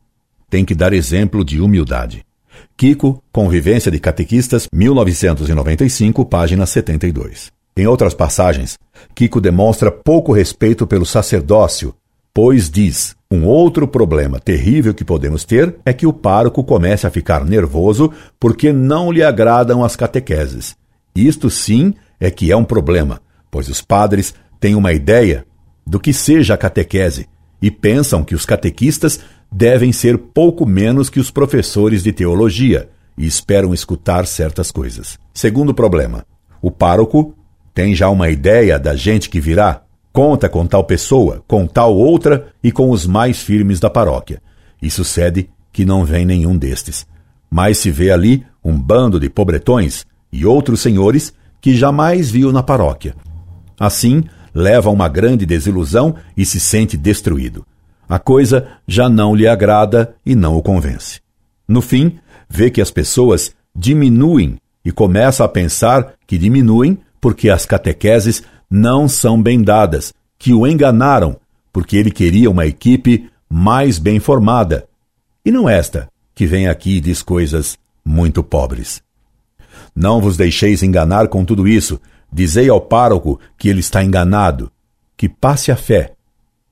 [0.51, 2.25] têm que dar exemplo de humildade.
[2.77, 7.56] Kiko, Convivência de Catequistas, 1995, página 72.
[7.77, 8.79] Em outras passagens,
[9.15, 11.95] Kiko demonstra pouco respeito pelo sacerdócio,
[12.33, 17.11] pois diz: um outro problema terrível que podemos ter é que o pároco comece a
[17.11, 18.11] ficar nervoso
[18.41, 20.75] porque não lhe agradam as catequeses.
[21.15, 23.21] Isto sim é que é um problema,
[23.51, 25.45] pois os padres têm uma ideia
[25.87, 27.29] do que seja a catequese
[27.61, 29.21] e pensam que os catequistas
[29.53, 35.19] devem ser pouco menos que os professores de teologia e esperam escutar certas coisas.
[35.35, 36.25] Segundo problema,
[36.61, 37.35] o pároco
[37.77, 39.83] tem já uma ideia da gente que virá?
[40.11, 44.41] Conta com tal pessoa, com tal outra e com os mais firmes da paróquia.
[44.81, 47.07] E sucede que não vem nenhum destes.
[47.51, 52.63] Mas se vê ali um bando de pobretões e outros senhores que jamais viu na
[52.63, 53.15] paróquia.
[53.79, 54.25] Assim,
[54.55, 57.63] leva uma grande desilusão e se sente destruído.
[58.09, 61.21] A coisa já não lhe agrada e não o convence.
[61.69, 62.19] No fim,
[62.49, 69.09] vê que as pessoas diminuem e começa a pensar que diminuem porque as catequeses não
[69.09, 71.37] são bem dadas, que o enganaram,
[71.73, 74.87] porque ele queria uma equipe mais bem formada.
[75.45, 79.03] E não esta, que vem aqui e diz coisas muito pobres.
[79.93, 82.01] Não vos deixeis enganar com tudo isso.
[82.33, 84.71] Dizei ao pároco que ele está enganado,
[85.17, 86.13] que passe a fé,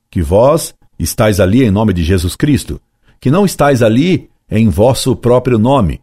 [0.08, 2.80] que vós estáis ali em nome de Jesus Cristo,
[3.18, 6.00] que não estáis ali em vosso próprio nome,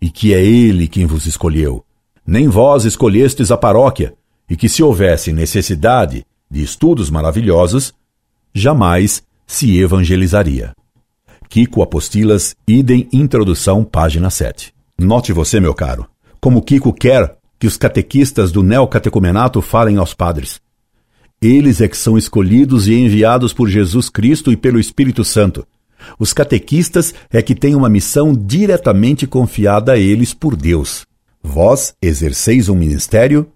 [0.00, 1.84] e que é ele quem vos escolheu
[2.26, 4.14] nem vós escolhestes a paróquia,
[4.48, 7.92] e que se houvesse necessidade de estudos maravilhosos,
[8.54, 10.72] jamais se evangelizaria.
[11.48, 14.72] Kiko Apostilas, idem introdução, página 7.
[14.98, 16.06] Note você, meu caro,
[16.40, 20.60] como Kiko quer que os catequistas do neocatecumenato falem aos padres.
[21.40, 25.66] Eles é que são escolhidos e enviados por Jesus Cristo e pelo Espírito Santo.
[26.18, 31.06] Os catequistas é que têm uma missão diretamente confiada a eles por Deus.
[31.46, 33.46] Vós exerceis um ministério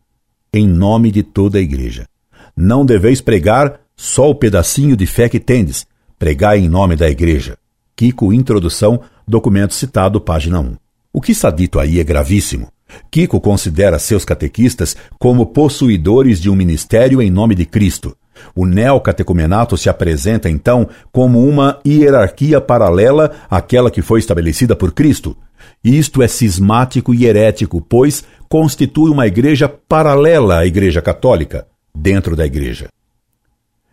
[0.52, 2.06] em nome de toda a igreja.
[2.54, 5.86] Não deveis pregar só o pedacinho de fé que tendes,
[6.18, 7.56] pregai em nome da igreja.
[7.96, 10.76] Kiko, introdução, documento citado, página 1.
[11.12, 12.68] O que está dito aí é gravíssimo.
[13.10, 18.14] Kiko considera seus catequistas como possuidores de um ministério em nome de Cristo.
[18.54, 25.36] O neocatecumenato se apresenta então como uma hierarquia paralela àquela que foi estabelecida por Cristo.
[25.82, 32.46] Isto é cismático e herético, pois constitui uma igreja paralela à Igreja Católica, dentro da
[32.46, 32.88] igreja.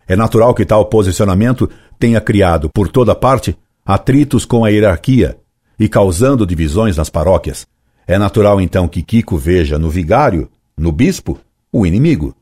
[0.08, 1.68] É natural que tal posicionamento
[1.98, 5.36] tenha criado, por toda parte, atritos com a hierarquia
[5.78, 7.66] e causando divisões nas paróquias.
[8.06, 11.38] É natural então que Kiko veja no vigário, no bispo,
[11.72, 12.34] o inimigo.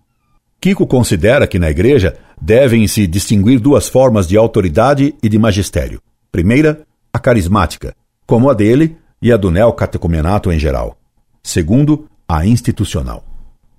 [0.61, 6.01] Kiko considera que na igreja devem se distinguir duas formas de autoridade e de magistério.
[6.31, 6.83] Primeira,
[7.13, 7.95] a carismática,
[8.27, 10.99] como a dele, e a do neocatecumenato em geral.
[11.43, 13.25] Segundo, a institucional.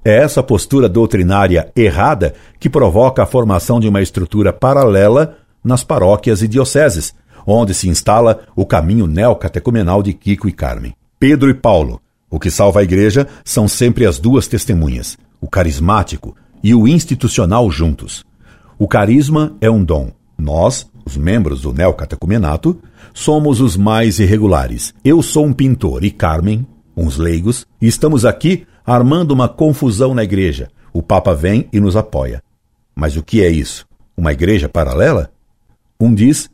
[0.03, 6.41] É essa postura doutrinária errada que provoca a formação de uma estrutura paralela nas paróquias
[6.41, 7.13] e dioceses,
[7.45, 10.95] onde se instala o caminho neocatecumenal de Kiko e Carmen.
[11.19, 16.35] Pedro e Paulo, o que salva a igreja são sempre as duas testemunhas, o carismático
[16.63, 18.25] e o institucional juntos.
[18.79, 20.11] O carisma é um dom.
[20.37, 22.79] Nós, os membros do neocatecumenato,
[23.15, 24.93] somos os mais irregulares.
[25.03, 30.23] Eu sou um pintor e Carmen, uns leigos, e estamos aqui armando uma confusão na
[30.23, 30.69] igreja.
[30.93, 32.43] O Papa vem e nos apoia.
[32.93, 33.87] Mas o que é isso?
[34.15, 35.31] Uma igreja paralela?
[35.99, 36.49] Um diz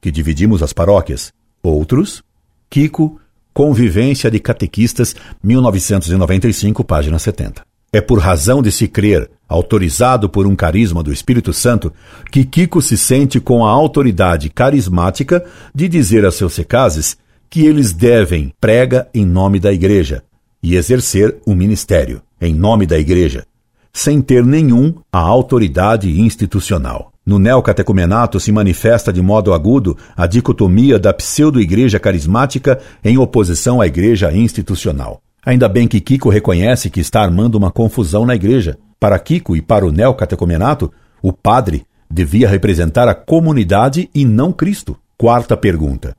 [0.00, 1.32] que dividimos as paróquias.
[1.62, 2.24] Outros,
[2.70, 3.20] Kiko,
[3.52, 7.67] Convivência de Catequistas, 1995, página 70.
[7.90, 11.90] É por razão de se crer, autorizado por um carisma do Espírito Santo,
[12.30, 15.42] que Kiko se sente com a autoridade carismática
[15.74, 17.16] de dizer a seus secazes
[17.48, 20.22] que eles devem prega em nome da igreja
[20.62, 23.46] e exercer o um ministério em nome da igreja,
[23.90, 27.10] sem ter nenhum a autoridade institucional.
[27.24, 33.86] No neocatecumenato se manifesta de modo agudo a dicotomia da pseudo-igreja carismática em oposição à
[33.86, 35.22] igreja institucional.
[35.44, 38.78] Ainda bem que Kiko reconhece que está armando uma confusão na igreja.
[38.98, 44.98] Para Kiko e para o neocatecumenato, o padre devia representar a comunidade e não Cristo.
[45.16, 46.16] Quarta pergunta: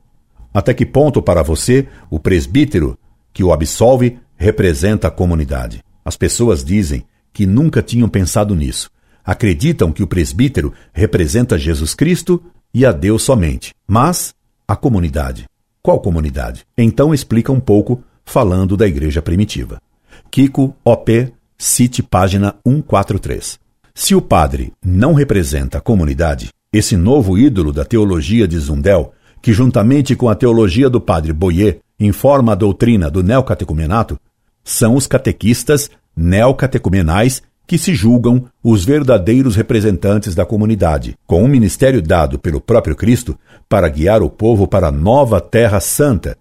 [0.52, 2.98] Até que ponto para você o presbítero
[3.32, 5.82] que o absolve representa a comunidade?
[6.04, 8.90] As pessoas dizem que nunca tinham pensado nisso.
[9.24, 12.42] Acreditam que o presbítero representa Jesus Cristo
[12.72, 13.74] e a Deus somente.
[13.86, 14.34] Mas
[14.66, 15.44] a comunidade.
[15.82, 16.64] Qual comunidade?
[16.76, 19.82] Então explica um pouco falando da igreja primitiva.
[20.30, 23.58] Kiko, OP, cite página 143.
[23.92, 29.12] Se o padre não representa a comunidade, Esse novo ídolo da teologia de Zundel,
[29.42, 34.16] que juntamente com a teologia do padre Boyer informa a doutrina do neocatecumenato,
[34.62, 42.00] são os catequistas neocatecumenais que se julgam os verdadeiros representantes da comunidade, com um ministério
[42.00, 43.36] dado pelo próprio Cristo
[43.68, 46.38] para guiar o povo para a nova Terra Santa,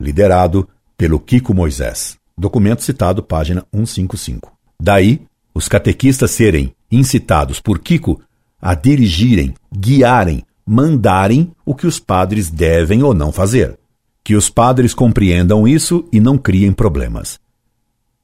[0.00, 0.66] liderado
[0.98, 2.18] pelo Kiko Moisés.
[2.36, 4.52] Documento citado, página 155.
[4.80, 5.22] Daí,
[5.54, 8.20] os catequistas serem incitados por Kiko
[8.60, 13.78] a dirigirem, guiarem, mandarem o que os padres devem ou não fazer.
[14.24, 17.38] Que os padres compreendam isso e não criem problemas.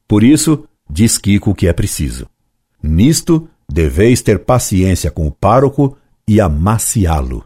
[0.07, 2.27] Por isso, diz Kiko que é preciso.
[2.83, 5.97] Nisto, deveis ter paciência com o pároco
[6.27, 7.45] e amaciá-lo.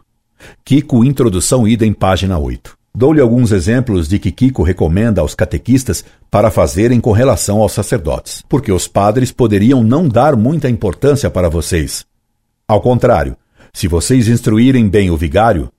[0.65, 2.78] Kiko, introdução ida em página 8.
[2.93, 8.43] Dou-lhe alguns exemplos de que Kiko recomenda aos catequistas para fazerem com relação aos sacerdotes,
[8.49, 12.05] porque os padres poderiam não dar muita importância para vocês.
[12.67, 13.37] Ao contrário,
[13.73, 15.71] se vocês instruírem bem o vigário,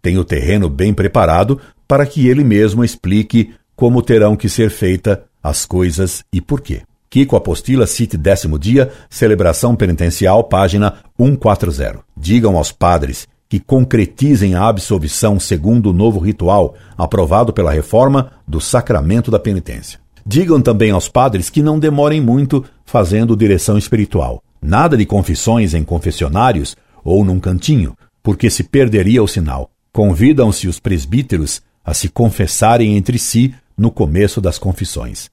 [0.00, 5.24] tem o terreno bem preparado para que ele mesmo explique como terão que ser feita
[5.42, 6.82] as coisas e por quê.
[7.10, 12.00] Kiko Apostila cite décimo dia, celebração penitencial, página 140.
[12.16, 18.60] Digam aos padres que concretizem a absolvição segundo o novo ritual aprovado pela reforma do
[18.60, 20.00] sacramento da penitência.
[20.26, 24.42] Digam também aos padres que não demorem muito fazendo direção espiritual.
[24.60, 26.74] Nada de confissões em confessionários
[27.04, 29.70] ou num cantinho, porque se perderia o sinal.
[29.92, 35.30] Convidam-se os presbíteros a se confessarem entre si no começo das confissões.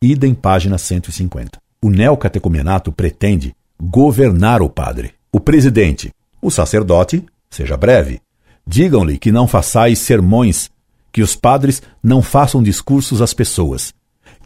[0.00, 1.58] Idem página 150.
[1.82, 5.14] O neocatecumenato pretende governar o padre.
[5.32, 8.20] O presidente, o sacerdote, seja breve.
[8.66, 10.70] Digam-lhe que não façais sermões,
[11.12, 13.94] que os padres não façam discursos às pessoas.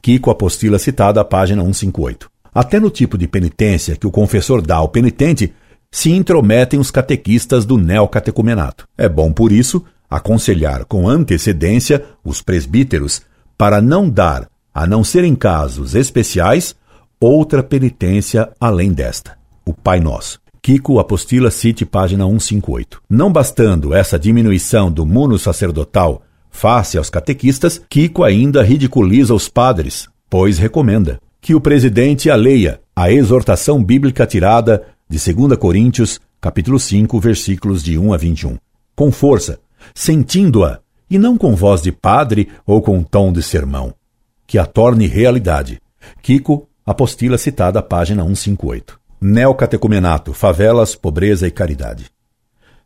[0.03, 2.30] Kiko apostila citada, página 158.
[2.55, 5.53] Até no tipo de penitência que o confessor dá ao penitente,
[5.90, 8.86] se intrometem os catequistas do neocatecumenato.
[8.96, 13.22] É bom, por isso, aconselhar com antecedência os presbíteros
[13.57, 16.74] para não dar, a não ser em casos especiais,
[17.20, 20.40] outra penitência além desta, o Pai Nosso.
[20.62, 23.00] Kiko Apostila Cite, página 158.
[23.08, 30.08] Não bastando essa diminuição do muno sacerdotal face aos catequistas, Kiko ainda ridiculiza os padres,
[30.28, 36.78] pois recomenda que o presidente a leia a exortação bíblica tirada de 2 Coríntios, capítulo
[36.78, 38.58] 5, versículos de 1 a 21.
[38.94, 39.58] Com força,
[39.94, 43.94] sentindo-a, e não com voz de padre ou com tom de sermão.
[44.46, 45.80] Que a torne realidade.
[46.20, 48.99] Kiko, apostila citada, página 158.
[49.23, 52.07] Neocatecumenato, favelas, pobreza e caridade.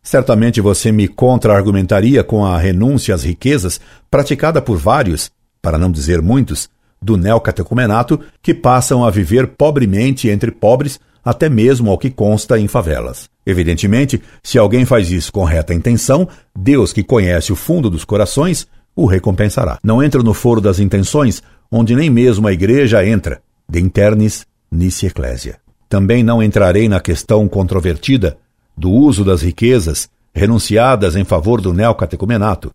[0.02, 3.80] Certamente você me contra-argumentaria com a renúncia às riquezas
[4.10, 5.30] praticada por vários,
[5.62, 6.68] para não dizer muitos,
[7.00, 12.66] do neocatecumenato que passam a viver pobremente entre pobres, até mesmo ao que consta em
[12.66, 13.30] favelas.
[13.46, 18.66] Evidentemente, se alguém faz isso com reta intenção, Deus, que conhece o fundo dos corações,
[18.96, 19.78] o recompensará.
[19.84, 25.06] Não entro no foro das intenções, onde nem mesmo a igreja entra, de internis nisi
[25.06, 25.63] ecclesia.
[25.94, 28.36] Também não entrarei na questão controvertida
[28.76, 32.72] do uso das riquezas renunciadas em favor do neocatecumenato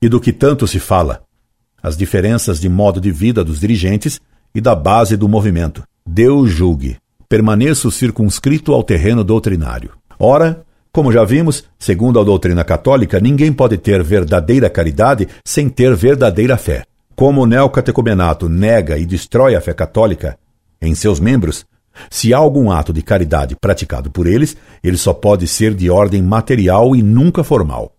[0.00, 1.20] e do que tanto se fala,
[1.82, 4.20] as diferenças de modo de vida dos dirigentes
[4.54, 5.82] e da base do movimento.
[6.06, 6.96] Deus julgue.
[7.28, 9.90] Permaneço circunscrito ao terreno doutrinário.
[10.16, 10.62] Ora,
[10.92, 16.56] como já vimos, segundo a doutrina católica, ninguém pode ter verdadeira caridade sem ter verdadeira
[16.56, 16.84] fé.
[17.16, 20.38] Como o neocatecumenato nega e destrói a fé católica
[20.80, 21.66] em seus membros,
[22.08, 26.22] se há algum ato de caridade praticado por eles, ele só pode ser de ordem
[26.22, 27.92] material e nunca formal.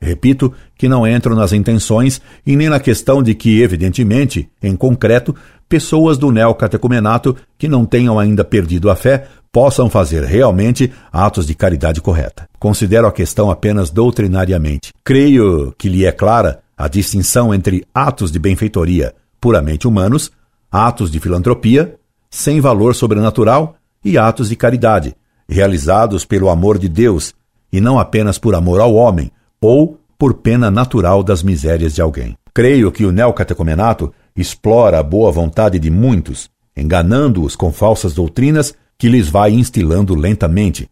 [0.00, 5.34] Repito que não entro nas intenções e nem na questão de que, evidentemente, em concreto,
[5.68, 11.54] pessoas do neocatecumenato que não tenham ainda perdido a fé possam fazer realmente atos de
[11.54, 12.46] caridade correta.
[12.58, 14.92] Considero a questão apenas doutrinariamente.
[15.02, 20.30] Creio que lhe é clara a distinção entre atos de benfeitoria puramente humanos,
[20.70, 21.94] atos de filantropia,
[22.30, 25.16] sem valor sobrenatural, e atos de caridade,
[25.48, 27.34] realizados pelo amor de Deus,
[27.72, 32.36] e não apenas por amor ao homem, ou por pena natural das misérias de alguém.
[32.54, 39.08] Creio que o neocatecumenato explora a boa vontade de muitos, enganando-os com falsas doutrinas que
[39.08, 40.88] lhes vai instilando lentamente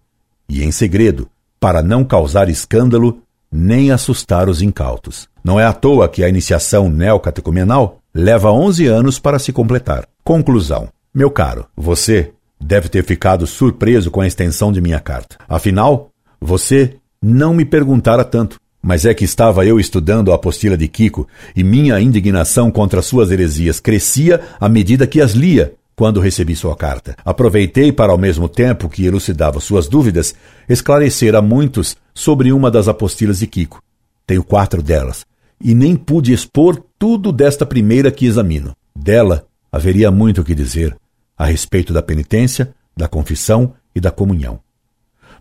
[0.49, 1.29] e em segredo,
[1.59, 3.19] para não causar escândalo
[3.51, 5.29] nem assustar os incautos.
[5.43, 10.07] Não é à toa que a iniciação neocatecumenal leva 11 anos para se completar.
[10.23, 10.89] Conclusão.
[11.17, 15.37] Meu caro, você deve ter ficado surpreso com a extensão de minha carta.
[15.49, 16.11] Afinal,
[16.41, 18.57] você não me perguntara tanto.
[18.83, 23.31] Mas é que estava eu estudando a apostila de Kiko e minha indignação contra suas
[23.31, 27.15] heresias crescia à medida que as lia, quando recebi sua carta.
[27.25, 30.35] Aproveitei para, ao mesmo tempo que elucidava suas dúvidas,
[30.69, 33.81] esclarecer a muitos sobre uma das apostilas de Kiko.
[34.27, 35.25] Tenho quatro delas,
[35.61, 38.73] e nem pude expor tudo desta primeira que examino.
[38.97, 40.97] Dela haveria muito o que dizer
[41.37, 44.61] a respeito da penitência, da confissão e da comunhão.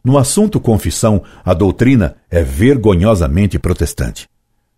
[0.04, 4.28] No assunto confissão, a doutrina é vergonhosamente protestante.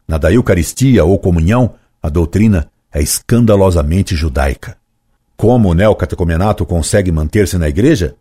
[0.07, 4.77] Na da Eucaristia ou comunhão, a doutrina é escandalosamente judaica.
[5.35, 8.15] Como o neocatecomenato consegue manter-se na igreja?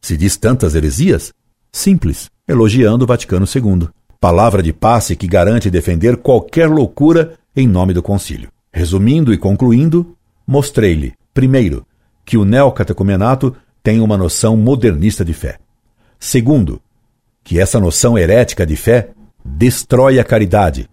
[0.00, 1.32] Se diz tantas heresias?
[1.72, 3.88] Simples, elogiando o Vaticano II.
[4.20, 8.50] Palavra de passe que garante defender qualquer loucura em nome do concílio.
[8.72, 10.16] Resumindo e concluindo,
[10.46, 11.84] mostrei-lhe, primeiro,
[12.24, 15.58] que o neocatecumenato tem uma noção modernista de fé.
[16.18, 16.80] Segundo,
[17.42, 19.10] que essa noção herética de fé
[19.44, 20.88] destrói a caridade.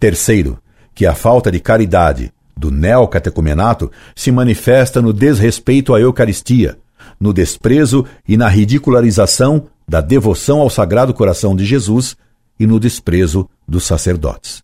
[0.00, 0.58] Terceiro,
[0.94, 6.78] que a falta de caridade do neocatecumenato se manifesta no desrespeito à Eucaristia,
[7.20, 12.16] no desprezo e na ridicularização da devoção ao Sagrado Coração de Jesus
[12.58, 14.62] e no desprezo dos sacerdotes.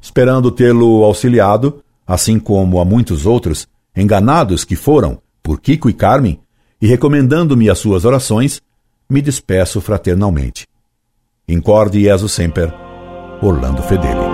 [0.00, 6.40] Esperando tê-lo auxiliado, assim como a muitos outros, enganados que foram por Kiko e Carmen,
[6.80, 8.60] e recomendando-me as suas orações,
[9.08, 10.66] me despeço fraternalmente.
[11.48, 12.72] Incorde Jesus Semper,
[13.42, 14.31] Orlando Fedeli.